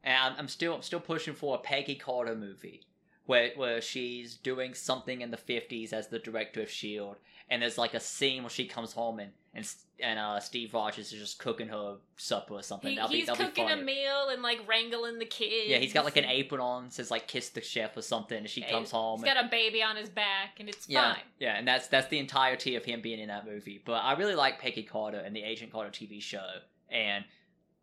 [0.04, 2.82] And I'm, still I'm still pushing for a Peggy Carter movie
[3.28, 7.16] where where she's doing something in the 50s as the director of Shield,
[7.50, 9.70] and there's like a scene where she comes home and and
[10.00, 12.90] and uh, Steve Rogers is just cooking her supper or something.
[12.90, 15.68] He, that'll be, he's that'll cooking be a meal and like wrangling the kids.
[15.68, 18.48] Yeah, he's got like an apron on, says like "kiss the chef" or something, and
[18.48, 19.18] she comes home.
[19.18, 21.22] He's got a baby on his back, and it's yeah, fine.
[21.38, 23.82] yeah, and that's that's the entirety of him being in that movie.
[23.84, 26.48] But I really like Peggy Carter and the Agent Carter TV show,
[26.88, 27.26] and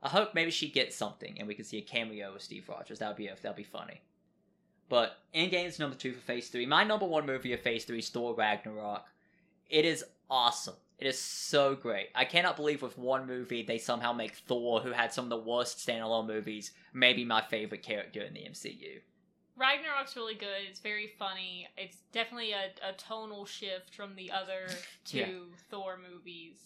[0.01, 2.97] I hope maybe she gets something and we can see a cameo with Steve Rogers.
[2.97, 4.01] That would be that'd be funny.
[4.87, 6.65] But Endgame's number two for Phase Three.
[6.65, 9.05] My number one movie of Phase Three is Thor Ragnarok.
[9.69, 10.75] It is awesome.
[10.99, 12.07] It is so great.
[12.15, 15.37] I cannot believe with one movie they somehow make Thor, who had some of the
[15.37, 19.01] worst standalone movies, maybe my favorite character in the MCU.
[19.57, 20.63] Ragnarok's really good.
[20.69, 21.67] It's very funny.
[21.77, 24.67] It's definitely a, a tonal shift from the other
[25.05, 25.25] two Yeah.
[25.69, 26.57] Thor movies.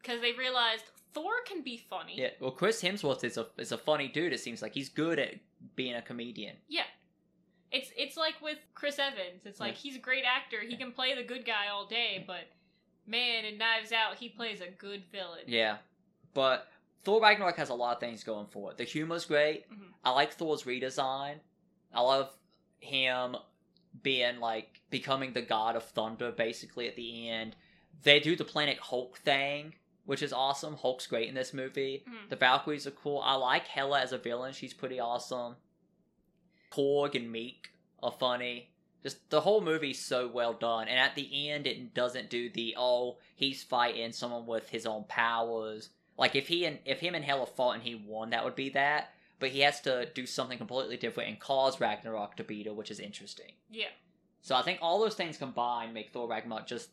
[0.00, 2.14] Because they realized Thor can be funny.
[2.16, 4.32] Yeah, well, Chris Hemsworth is a is a funny dude.
[4.32, 5.34] It seems like he's good at
[5.76, 6.56] being a comedian.
[6.68, 6.84] Yeah.
[8.12, 9.46] It's like with Chris Evans.
[9.46, 9.78] It's like Yeah.
[9.78, 10.60] he's a great actor.
[10.60, 12.44] He can play the good guy all day, but
[13.06, 15.44] man, in Knives Out, he plays a good villain.
[15.46, 15.78] Yeah,
[16.34, 16.68] but
[17.04, 18.76] Thor Ragnarok has a lot of things going for it.
[18.76, 19.66] The humor's great.
[19.70, 19.94] Mhm.
[20.04, 21.40] I like Thor's redesign.
[21.94, 22.36] I love
[22.80, 23.36] him
[24.02, 27.56] being like becoming the god of thunder basically at the end.
[28.02, 30.76] They do the Planet Hulk thing, which is awesome.
[30.76, 32.04] Hulk's great in this movie.
[32.06, 32.28] Mhm.
[32.28, 33.20] The Valkyries are cool.
[33.20, 34.52] I like Hela as a villain.
[34.52, 35.56] She's pretty awesome.
[36.70, 37.66] Korg and Miek
[38.02, 38.70] are funny.
[39.02, 40.88] Just the whole movie's so well done.
[40.88, 45.04] And at the end, it doesn't do the oh he's fighting someone with his own
[45.08, 45.90] powers.
[46.16, 48.70] Like if he and if him and Hela fought and he won, that would be
[48.70, 49.10] that.
[49.40, 52.92] But he has to do something completely different and cause Ragnarok to beat her, which
[52.92, 53.52] is interesting.
[53.70, 53.88] Yeah.
[54.40, 56.90] So I think all those things combined make Thor Ragnarok just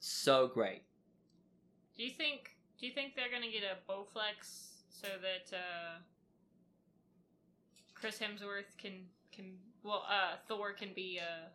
[0.00, 0.82] so great.
[1.96, 5.98] Do you think do you think they're gonna get a Bowflex so that uh
[7.94, 11.48] Chris Hemsworth can can well uh Thor can be uh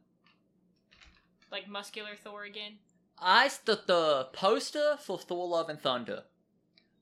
[1.52, 2.74] like muscular Thor again?
[3.18, 6.24] I the the poster for Thor: Love and Thunder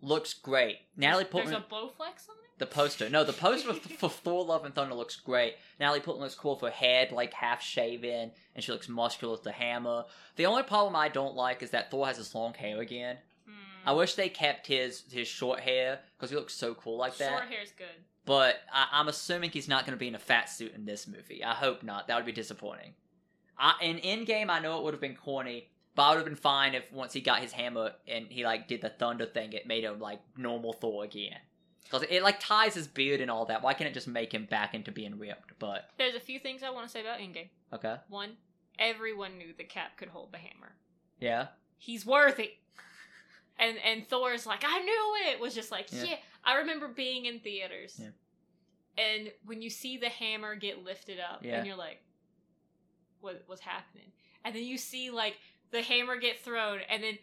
[0.02, 0.80] looks great.
[0.96, 1.54] Natalie Portman.
[1.54, 2.48] There's a Bowflex on it?
[2.60, 5.56] the poster, no, the poster for, Thor: Love and Thunder looks great.
[5.80, 9.44] Natalie Portman looks cool for her head like half shaven, and she looks muscular with
[9.44, 10.06] the hammer.
[10.36, 13.18] The only problem I don't like is that Thor has his long hair again.
[13.46, 13.90] Hmm.
[13.90, 17.30] I wish they kept his his short hair because he looks so cool like that.
[17.30, 18.04] Short hair's good.
[18.28, 21.08] But I, I'm assuming he's not going to be in a fat suit in this
[21.08, 21.44] movie.
[21.44, 22.08] I hope not.
[22.08, 22.94] That would be disappointing.
[23.58, 26.36] I, in Endgame, I know it would have been corny, but I would have been
[26.36, 29.66] fine if once he got his hammer and he like did the thunder thing, it
[29.66, 31.40] made him like normal Thor again.
[31.86, 33.64] Because it like ties his beard and all that.
[33.64, 35.54] Why can't it just make him back into being ripped?
[35.58, 37.48] But There's a few things I want to say about Endgame.
[37.74, 38.32] okay, One,
[38.78, 40.74] everyone knew that Cap could hold the hammer.
[41.22, 41.48] yeah,
[41.78, 42.52] He's worthy.
[43.58, 46.04] and and Thor's like, I knew it was just like, Yeah.
[46.04, 46.16] yeah.
[46.48, 48.00] I remember being in theaters.
[48.02, 48.10] Yeah.
[48.98, 51.58] And when you see the hammer get lifted up Yeah.
[51.58, 52.02] and you're like,
[53.22, 54.12] What what's happening?
[54.44, 55.38] And then you see like
[55.72, 57.20] the hammer get thrown and then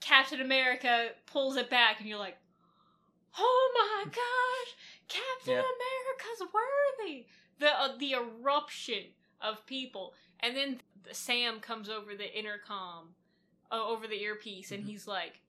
[0.00, 2.36] Captain America pulls it back and you're like,
[3.38, 3.72] Oh
[4.04, 4.74] my gosh,
[5.08, 5.62] Captain Yeah.
[5.62, 7.26] America's worthy.
[7.58, 9.04] The uh, the eruption
[9.40, 10.14] of people.
[10.40, 10.80] And then
[11.12, 13.14] Sam comes over the intercom,
[13.70, 14.86] uh, over the earpiece, and Mhm.
[14.88, 15.40] he's like,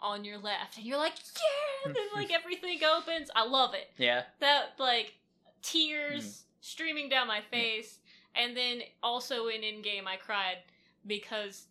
[0.00, 3.30] "On your left," and you're like, "Yeah!" And then like everything opens.
[3.34, 3.90] I love it.
[3.98, 4.24] Yeah.
[4.40, 5.14] That like
[5.62, 6.42] tears mm.
[6.60, 7.98] streaming down my face,
[8.34, 10.58] and then also in Endgame I cried
[11.06, 11.66] because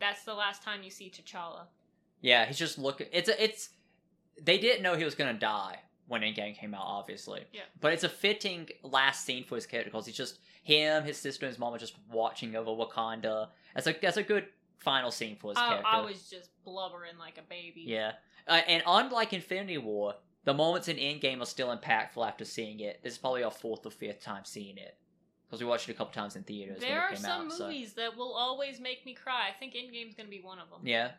[0.00, 1.66] that's the last time you see T'Challa.
[2.20, 3.08] Yeah, he's just looking.
[3.12, 3.70] It's a, it's.
[4.40, 7.44] They didn't know he was gonna die when Endgame came out, obviously.
[7.52, 7.62] Yeah.
[7.80, 11.46] But it's a fitting last scene for his character because he's just him, his sister,
[11.46, 13.48] and his mom are just watching over Wakanda.
[13.74, 14.46] That's a that's a good
[14.82, 15.86] final scene for his I, character.
[15.88, 17.84] I was just blubbering like a baby.
[17.86, 18.12] Yeah,
[18.46, 20.14] uh, and unlike Infinity War,
[20.44, 23.00] the moments in Endgame are still impactful after seeing it.
[23.02, 24.96] This is probably our fourth or fifth time seeing it
[25.46, 26.80] because we watched it a couple times in theaters.
[26.80, 29.48] when There it are came some out, so- movies that will always make me cry.
[29.48, 30.80] I think Endgame's gonna be one of them.
[30.84, 31.12] Yeah.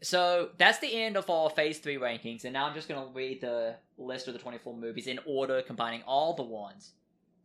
[0.00, 3.12] So that's the end of our Phase 3 rankings, and now I'm just going to
[3.12, 6.92] read the list of the 24 movies in order, combining all the ones.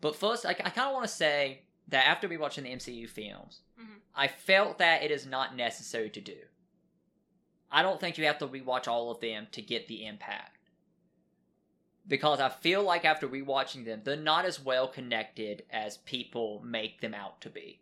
[0.01, 3.61] But first, I, I kind of want to say that after rewatching the MCU films,
[3.79, 4.01] Mhm.
[4.15, 6.47] I felt that it is not necessary to do.
[7.71, 10.69] I don't think you have to rewatch all of them to get the impact.
[12.07, 16.99] Because I feel like after rewatching them, they're not as well connected as people make
[17.01, 17.81] them out to be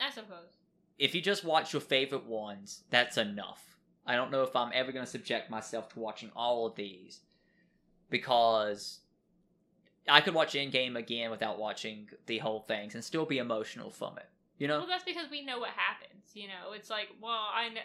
[0.00, 0.56] I suppose.
[0.98, 3.76] if you just watch your favorite ones, that's enough.
[4.06, 7.20] I don't know if I'm ever going to subject myself to watching all of these
[8.08, 9.00] because
[10.08, 14.16] I could watch Endgame again without watching the whole things and still be emotional from
[14.18, 14.28] it.
[14.58, 14.78] You know?
[14.78, 16.30] Well, that's because we know what happens.
[16.34, 17.80] You know, it's like, well, I know,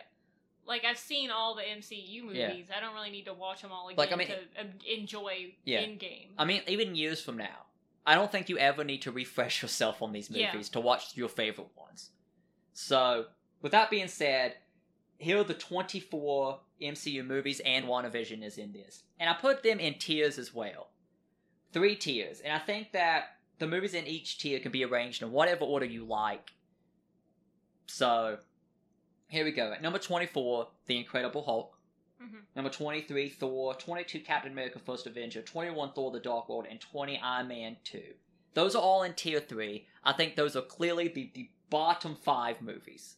[0.66, 2.38] like I've seen all the MCU movies.
[2.70, 2.78] Yeah.
[2.78, 5.54] I don't really need to watch them all again Like, I mean- to uh, enjoy
[5.66, 5.82] Yeah.
[5.82, 6.30] Endgame.
[6.38, 7.66] I mean, even years from now,
[8.06, 10.52] I don't think you ever need to refresh yourself on these Yeah.
[10.52, 12.12] movies to watch your favorite ones.
[12.74, 13.26] So,
[13.62, 14.56] with that being said,
[15.18, 19.04] here are the 24 MCU movies, and WandaVision is in this.
[19.20, 20.90] And I put them in tiers as well.
[21.74, 22.40] Three tiers.
[22.40, 25.86] And I think that the movies in each tier can be arranged in whatever order
[25.86, 26.52] you like.
[27.88, 28.38] So,
[29.28, 29.74] here we go.
[29.74, 31.78] At number 24, The Incredible Hulk.
[32.22, 33.74] hmm Number 23, Thor.
[33.74, 35.42] 22, Captain America First Avenger.
[35.42, 36.68] 21, Thor The Dark World.
[36.70, 38.02] And 20, Iron Man 2.
[38.54, 39.86] Those are all in tier 3.
[40.04, 43.16] I think those are clearly the, the bottom 5 movies.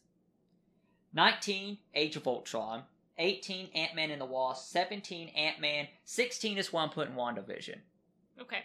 [1.12, 2.84] 19, Age of Ultron.
[3.18, 4.70] 18, Ant Man and the Wasp.
[4.72, 5.88] 17, Ant Man.
[6.04, 7.76] 16 is one put in WandaVision.
[8.40, 8.64] Okay.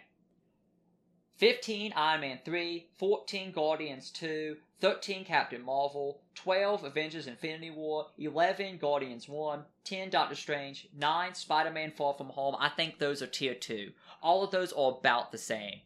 [1.38, 8.78] 15 Iron Man 3, 14 Guardians 2, 13 Captain Marvel, 12 Avengers Infinity War, 11
[8.78, 12.55] Guardians 1, 10 Doctor Strange, 9 Spider Man Far From Home.
[12.59, 13.91] I think those are tier 2.
[14.22, 15.82] All of those are about the same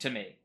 [0.00, 0.36] to me.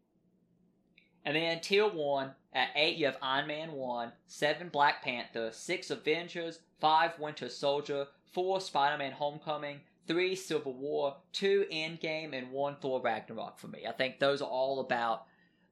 [1.23, 5.89] And then tier 1, at 8 you have Iron Man 1, 7 Black Panther, 6
[5.89, 12.77] Avengers, 5 Winter Soldier, 4 Spider Man Homecoming, three Civil War, two Endgame, and one
[12.81, 13.85] Thor Ragnarok for me.
[13.87, 15.25] I think those are all about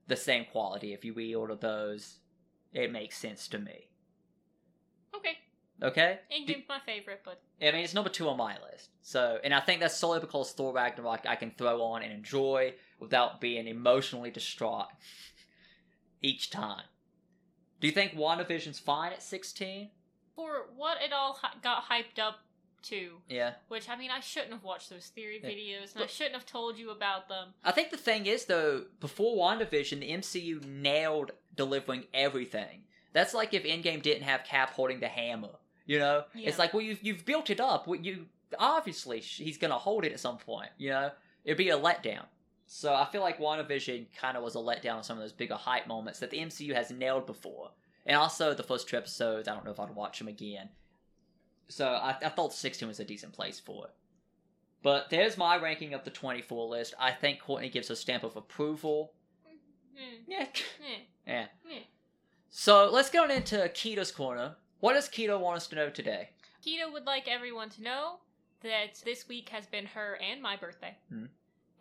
[0.07, 0.93] the same quality.
[0.93, 2.19] If you reorder those,
[2.73, 3.89] it makes sense to me.
[5.15, 5.37] Okay.
[5.81, 6.19] Okay?
[6.31, 8.89] Endgame's my favorite, but I mean, it's number two on my list.
[9.01, 12.73] So, and I think that's solely because Thor Ragnarok I can throw on and enjoy
[12.99, 14.87] without being emotionally distraught
[16.21, 16.83] each time.
[17.79, 19.89] Do you think WandaVision's fine at 16?
[20.35, 22.39] for what it all got hyped up
[22.83, 23.53] to, Yeah.
[23.67, 25.49] which I mean, I shouldn't have watched those theory Yeah.
[25.49, 27.53] videos, and I shouldn't have told you about them.
[27.63, 32.83] I think the thing is though, before WandaVision, the MCU nailed delivering everything.
[33.13, 35.55] That's like if Endgame didn't have Cap holding the hammer.
[35.85, 36.47] You know, Yeah.
[36.49, 37.87] it's like well, you've you've built it up.
[37.87, 38.27] Well, you
[38.57, 40.69] obviously he's gonna hold it at some point.
[40.77, 41.11] You know,
[41.43, 42.25] it'd be a letdown.
[42.65, 45.55] So I feel like WandaVision kind of was a letdown on some of those bigger
[45.55, 47.71] hype moments that the MCU has nailed before.
[48.05, 50.69] And also the first two episodes, I don't know if I'd watch them again.
[51.69, 53.91] So I, I thought 16 was a decent place for it.
[54.81, 56.93] But there's my ranking of the 24 list.
[56.99, 59.13] I think Courtney gives a stamp of approval.
[59.97, 60.45] Eh, Yeah.
[61.25, 61.45] yeah.
[61.71, 61.79] eh.
[62.49, 64.55] So let's go on into Keto's corner.
[64.81, 66.29] What does Keto want us to know today?
[66.65, 68.19] Keto would like everyone to know
[68.61, 70.95] that this week has been her and my birthday.
[71.09, 71.25] Hmm.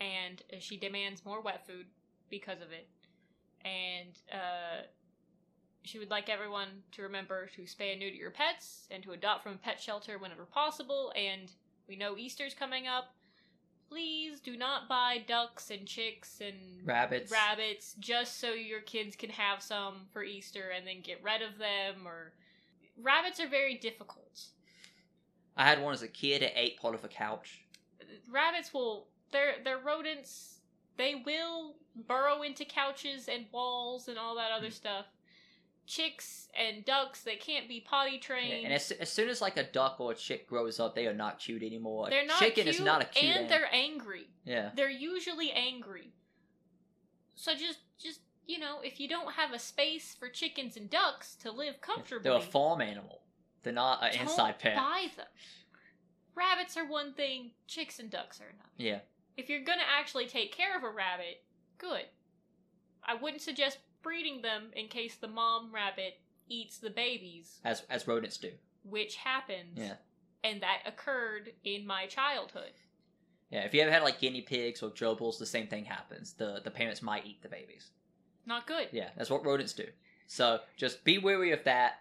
[0.01, 1.87] And she demands more wet food
[2.31, 2.89] because of it.
[3.65, 4.83] And uh,
[5.85, 9.43] she would like everyone to remember to spay and neuter your pets and to adopt
[9.43, 11.13] from a pet shelter whenever possible.
[11.17, 11.51] And
[11.89, 13.15] we know Easter's coming up.
[13.89, 16.57] Please do not buy ducks and chicks and
[16.87, 17.31] Rabbits.
[17.31, 21.59] rabbits just so your kids can have some for Easter and then get rid of
[21.59, 22.33] them or
[22.97, 24.41] rabbits are very difficult.
[25.57, 26.43] I had one as a kid.
[26.43, 27.61] It ate part of a couch.
[28.31, 30.61] Rabbits will they're they're rodents.
[30.97, 31.75] They will
[32.09, 34.73] burrow into couches and walls and all that other Mm.
[34.73, 35.07] stuff.
[35.87, 38.65] Chicks and ducks, they can't be potty trained.
[38.65, 41.15] and as, as soon as like a duck or a chick grows up, they are
[41.15, 42.09] not cute anymore.
[42.09, 43.25] They're not chicken cute, is not a cute.
[43.25, 43.49] and animal.
[43.49, 44.29] they're angry.
[44.45, 44.71] yeah.
[44.75, 46.13] They're usually angry.
[47.35, 51.35] So just just you know, if you don't have a space for chickens and ducks
[51.37, 53.23] to live comfortably, They're a farm animal.
[53.63, 54.77] They're not an inside pet.
[54.77, 55.27] buy them.
[56.35, 58.69] Rabbits are one thing, chicks and ducks are another.
[58.79, 59.01] Yeah.
[59.37, 61.43] If you're gonna actually take care of a rabbit,
[61.79, 62.05] good.
[63.05, 68.07] I wouldn't suggest breeding them in case the mom rabbit eats the babies, As as
[68.07, 68.51] rodents do.
[68.85, 69.77] which happens.
[69.79, 69.95] Yeah.
[70.45, 72.73] And that occurred in my childhood.
[73.51, 73.61] Yeah.
[73.65, 76.33] If you ever had like guinea pigs or gerbils, the same thing happens.
[76.35, 77.91] The the parents might eat the babies.
[78.45, 78.89] Not good.
[78.93, 79.87] Yeah, that's what rodents do.
[80.27, 81.95] So just be wary of that.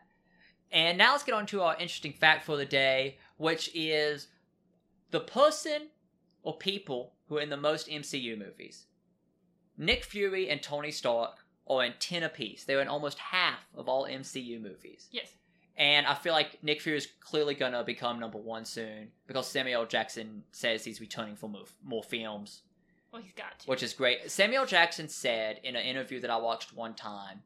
[0.71, 4.27] And now let's get on to our interesting fact for the day, which is
[5.11, 5.89] the person
[6.43, 8.85] or people who are in the most MCU movies.
[9.77, 12.63] Nick Fury and Tony Stark in 10 apiece.
[12.65, 15.07] They were in almost half of all MCU movies.
[15.11, 15.27] Yes.
[15.77, 19.47] And I feel like Nick Fury is clearly going to become number one soon because
[19.47, 22.63] Samuel Jackson says he's returning for more, more films
[23.11, 23.67] Well, he's got to.
[23.69, 24.29] which is great.
[24.29, 27.41] Samuel Jackson said in an interview that I watched one time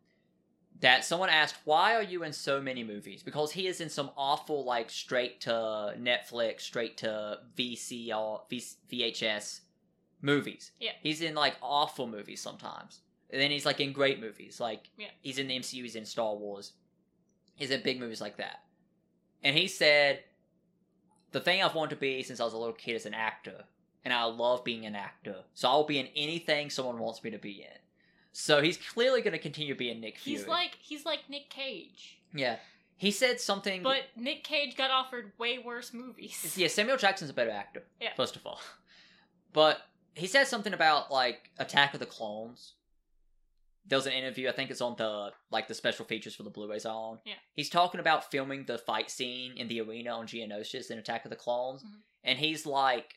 [0.82, 4.10] that someone asked, "Why are you in so many movies?" Because he is in some
[4.18, 5.52] awful, like straight to
[5.98, 9.62] Netflix, straight to VCR, v- VHS
[10.22, 10.72] movies.
[10.80, 10.92] Yeah.
[11.02, 13.00] he's in like awful movies sometimes,
[13.32, 14.60] and then he's like in great movies.
[14.60, 15.08] Like Yeah.
[15.22, 16.74] he's in the MCU, he's in Star Wars,
[17.56, 18.62] he's in big movies like that.
[19.44, 20.24] And he said,
[21.32, 23.66] "The thing I've wanted to be since I was a little kid is an actor."
[24.04, 25.38] and I love being an actor.
[25.56, 27.80] So I'll be in anything someone wants me to be in.
[28.34, 30.38] So he's clearly going to continue being Nick Fury.
[30.38, 32.20] He's like he's like Nick Cage.
[32.34, 32.58] yeah.
[32.98, 33.82] He said something.
[33.82, 36.54] But Nick Cage got offered way worse movies.
[36.58, 37.84] yeah, Samuel Jackson's a better actor.
[38.00, 38.14] Yeah.
[38.16, 38.62] First of all,
[39.54, 39.82] but
[40.14, 42.74] he said something about like Attack of the Clones.
[43.88, 44.50] There was an interview.
[44.50, 47.20] I think it's on the like the special features for the Blu-rays on.
[47.26, 47.36] Yeah.
[47.54, 51.30] He's talking about filming the fight scene in the arena on Geonosis in Attack of
[51.30, 52.02] the Clones, Mhm.
[52.24, 53.14] and he's like,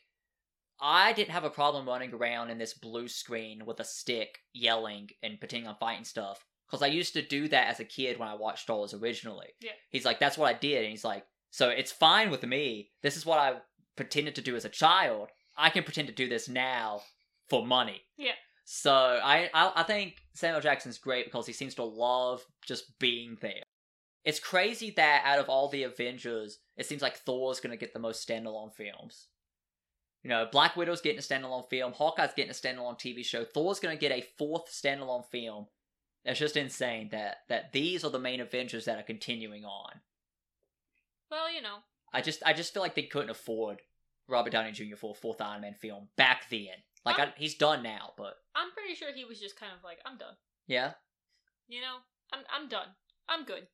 [0.79, 5.09] I didn't have a problem running around in this blue screen with a stick, yelling
[5.21, 6.45] and pretending I'm fighting stuff.
[6.67, 9.49] Because I used to do that as a kid when I watched Star Wars originally.
[9.59, 9.71] Yeah.
[9.89, 10.83] He's like, that's what I did.
[10.83, 12.91] And he's like, so it's fine with me.
[13.01, 13.59] This is what I
[13.95, 15.29] pretended to do as a child.
[15.57, 17.01] I can pretend to do this now
[17.49, 18.03] for money.
[18.17, 18.33] Yeah.
[18.71, 23.35] So I, I I think Samuel Jackson's great because he seems to love just being
[23.41, 23.63] there.
[24.23, 27.99] It's crazy that out of all the Avengers, it seems like Thor's gonna get the
[27.99, 29.29] most standalone films.
[30.21, 33.79] You know, Black Widow's getting a standalone film, Hawkeye's getting a standalone TV show, Thor's
[33.79, 35.65] gonna get a fourth standalone film.
[36.23, 40.01] That's just insane that that these are the main Avengers that are continuing on.
[41.31, 41.77] Well, you know,
[42.13, 43.81] I just I just feel like they couldn't afford
[44.27, 44.95] Robert Downey Jr.
[44.95, 46.83] for a fourth Iron Man film back then.
[47.05, 49.99] Like I, he's done now, but I'm pretty sure he was just kind of like,
[50.05, 50.35] I'm done.
[50.67, 50.93] yeah,
[51.67, 51.97] You know,
[52.33, 52.87] I'm I'm done.
[53.27, 53.67] I'm good.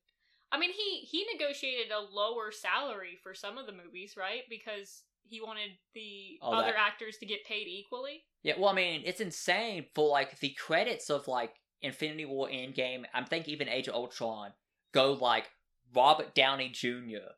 [0.52, 4.42] I mean, he he negotiated a lower salary for some of the movies, right?
[4.48, 8.22] Because he wanted the Oh, other that- actors to get paid equally.
[8.44, 8.54] yeah.
[8.58, 13.04] Well, I mean, it's insane for like the credits of like Infinity War, Endgame.
[13.12, 14.52] I'm thinking even Age of Ultron
[14.92, 15.50] go like
[15.94, 17.34] Robert Downey Jr.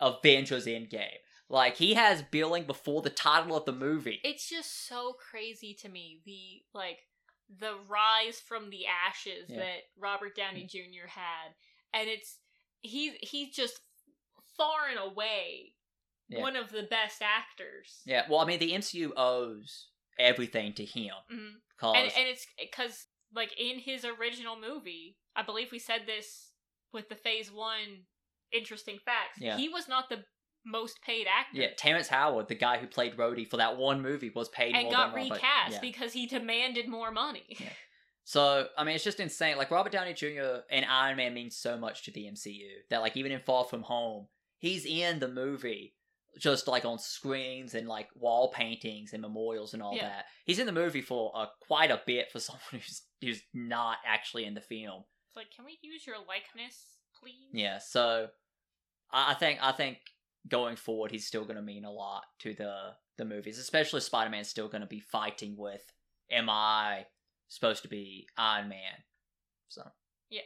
[0.00, 1.18] Avengers Endgame.
[1.50, 4.20] Like he has billing before the title of the movie.
[4.22, 6.98] It's just so crazy to me the like
[7.58, 9.56] the rise from the ashes Yeah.
[9.58, 11.08] that Robert Downey Jr.
[11.08, 11.54] had,
[11.92, 12.38] and it's
[12.82, 13.80] he's he's just
[14.56, 15.74] far and away
[16.28, 16.40] Yeah.
[16.40, 18.00] one of the best actors.
[18.06, 18.26] Yeah.
[18.30, 19.88] Well, I mean, the MCU owes
[20.20, 21.54] everything to him Mhm.
[21.76, 26.52] because and and it's because like in his original movie, I believe we said this
[26.92, 28.06] with the Phase One
[28.52, 29.38] interesting facts.
[29.40, 29.56] Yeah.
[29.56, 30.24] He was not the
[30.64, 31.60] most paid actor.
[31.60, 34.84] yeah, Terrence Howard, the guy who played Rhodey for that one movie, was paid and
[34.84, 35.34] more got than Robert.
[35.34, 35.80] recast Yeah.
[35.80, 37.44] because he demanded more money.
[37.58, 37.68] Yeah.
[38.24, 39.56] So I mean, it's just insane.
[39.56, 40.60] Like Robert Downey Jr.
[40.70, 43.82] and Iron Man means so much to the MCU that like even in Far From
[43.82, 44.26] Home,
[44.58, 45.94] he's in the movie
[46.38, 50.08] just like on screens and like wall paintings and memorials and all Yeah.
[50.08, 50.24] that.
[50.44, 54.44] He's in the movie for uh, quite a bit for someone who's who's not actually
[54.44, 55.02] in the film.
[55.28, 57.48] It's like, can we use your likeness, please?
[57.52, 57.78] Yeah.
[57.78, 58.28] So
[59.10, 59.98] I, I think I think
[60.48, 64.30] going forward, he's still going to mean a lot to the the movies, especially Spider
[64.30, 65.82] Man's still going to be fighting with.
[66.30, 67.06] Am I
[67.48, 69.04] supposed to be Iron Man?
[69.68, 69.82] So
[70.30, 70.42] Yeah.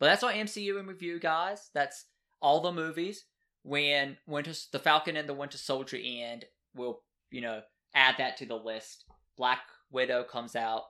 [0.00, 1.70] But that's our MCU in review, guys.
[1.74, 2.06] That's
[2.40, 3.24] all the movies.
[3.62, 7.60] When Winter, the Falcon and the Winter Soldier end, we'll you know
[7.94, 9.04] add that to the list.
[9.36, 9.60] Black
[9.92, 10.82] Widow comes out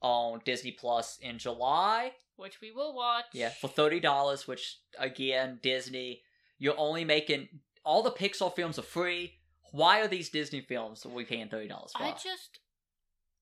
[0.00, 2.12] on Disney Plus in July.
[2.36, 3.24] which we will watch.
[3.32, 4.46] Yeah, for thirty dollars.
[4.46, 6.22] Which again, Disney,
[6.58, 7.48] you're only making
[7.84, 9.34] all the Pixar films are free.
[9.72, 12.02] Why are these Disney films we paying thirty dollars for?
[12.02, 12.60] I just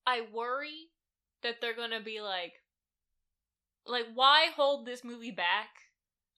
[0.06, 0.90] I worry
[1.42, 2.54] that they're gonna be like
[3.86, 5.68] like why hold this movie back?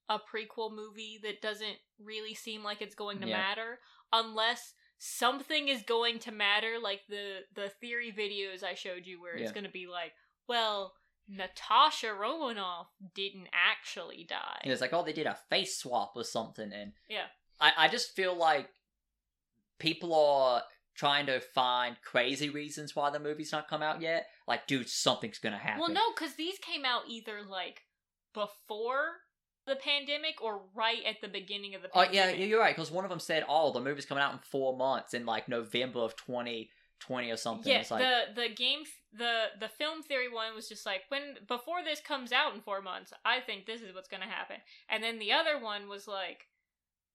[0.09, 3.39] A prequel movie that doesn't really seem like it's going to Yeah.
[3.39, 3.81] matter
[4.13, 9.35] unless something is going to matter like the the theory videos I showed you where
[9.35, 9.55] it's Yeah.
[9.55, 10.13] gonna be like,
[10.49, 10.95] well,
[11.29, 14.61] Natasha Romanoff didn't actually die.
[14.63, 17.27] And it's like, oh, they did a face swap or something, and Yeah.
[17.61, 18.69] I, I just feel like
[19.79, 20.63] people are
[20.95, 24.27] trying to find crazy reasons why the movie's not come out yet.
[24.49, 25.81] Like, dude, something's gonna happen.
[25.81, 27.83] Well, no, because these came out either like
[28.33, 29.13] before
[29.67, 32.35] the pandemic or right at the beginning of the pandemic.
[32.37, 32.75] Oh yeah, you're right.
[32.75, 35.49] Because one of them said, "Oh, the movie's coming out in four months in like
[35.49, 36.17] November of
[37.01, 40.69] 2020 or something." Yeah, it's like, the the game the the film theory one was
[40.69, 44.09] just like when before this comes out in four months, I think this is what's
[44.09, 44.57] gonna happen.
[44.89, 46.47] And then the other one was like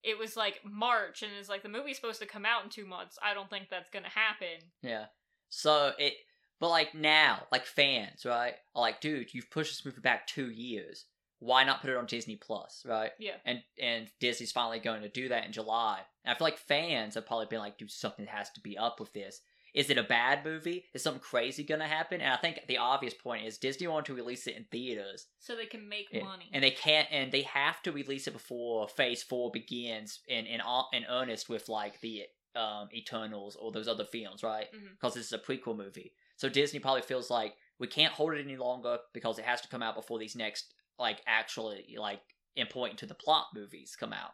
[0.02, 2.86] it was like March and it's like the movie's supposed to come out in two
[2.86, 3.18] months.
[3.22, 4.58] I don't think that's gonna happen.
[4.82, 5.06] yeah.
[5.54, 6.14] So it,
[6.60, 8.54] but like now, like fans, right?
[8.74, 11.04] Are like, dude, you've pushed this movie back two years.
[11.40, 13.10] Why not put it on Disney Plus, right?
[13.18, 13.34] Yeah.
[13.44, 16.00] And and Disney's finally going to do that in July.
[16.24, 19.00] And I feel like fans have probably been like, dude, something has to be up
[19.00, 19.40] with this.
[19.74, 20.84] Is it a bad movie?
[20.92, 22.20] Is something crazy gonna happen?
[22.20, 25.26] And I think the obvious point is Disney wanted to release it in theaters.
[25.38, 26.50] So they can make money.
[26.52, 30.60] And they can't, and they have to release it before Phase Four begins in in
[30.92, 34.66] in earnest with like the um Eternals or those other films, right?
[34.92, 38.44] Because this is a prequel movie, so Disney probably feels like we can't hold it
[38.44, 42.20] any longer because it has to come out before these next like actually like
[42.56, 44.32] important to the plot movies come out.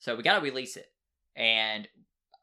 [0.00, 0.86] So we got to release it,
[1.36, 1.86] and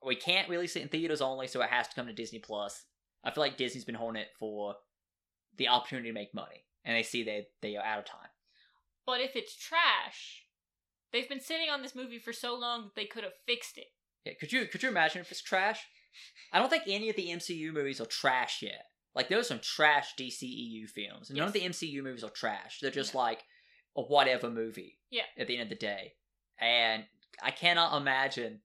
[0.06, 2.86] we can't release it in theaters only, so it has to come to Disney Plus.
[3.24, 4.76] I feel like Disney's been holding it for
[5.58, 8.30] the opportunity to make money, and they see they they are out of time.
[9.06, 10.44] but if it's trash,
[11.12, 13.88] they've been sitting on this movie for so long that they could have fixed it.
[14.26, 15.86] Yeah, could you could you imagine if it's trash?
[16.52, 18.86] I don't think any of the MCU movies are trash yet.
[19.14, 22.80] Like there's some trash DCEU films, and none of the MCU movies are trash.
[22.82, 23.44] They're just like
[23.96, 24.98] a whatever movie.
[25.10, 25.24] Yeah.
[25.38, 26.14] At the end of the day,
[26.60, 27.04] and
[27.44, 28.62] I cannot imagine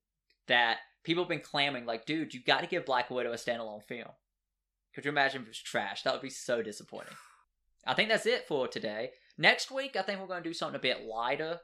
[0.49, 3.83] that people have been clamming like, dude, you got to give Black Widow a standalone
[3.83, 4.11] film.
[4.95, 6.03] Could you imagine if it was trash?
[6.03, 7.15] That would be so disappointing.
[7.87, 9.13] I think that's it for today.
[9.39, 11.61] Next week, I think we're going to do something a bit lighter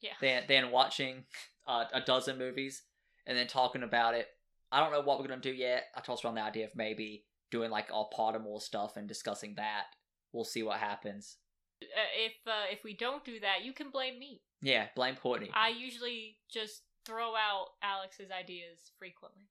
[0.00, 0.12] Yeah.
[0.20, 1.24] than than watching
[1.66, 2.82] uh, a dozen movies
[3.26, 4.28] and then talking about it.
[4.70, 5.84] I don't know what we're gonna do yet.
[5.96, 9.84] I tossed around the idea of maybe doing like all Pottermore stuff and discussing that.
[10.32, 11.36] We'll see what happens.
[11.82, 11.86] Uh,
[12.18, 14.42] if uh, if we don't do that, you can blame me.
[14.60, 15.50] Yeah, blame Courtney.
[15.54, 19.48] I usually just throw out Alex's ideas frequently.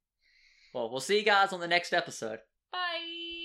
[0.74, 2.40] Well, we'll see you guys on the next episode.
[2.72, 3.43] Bye.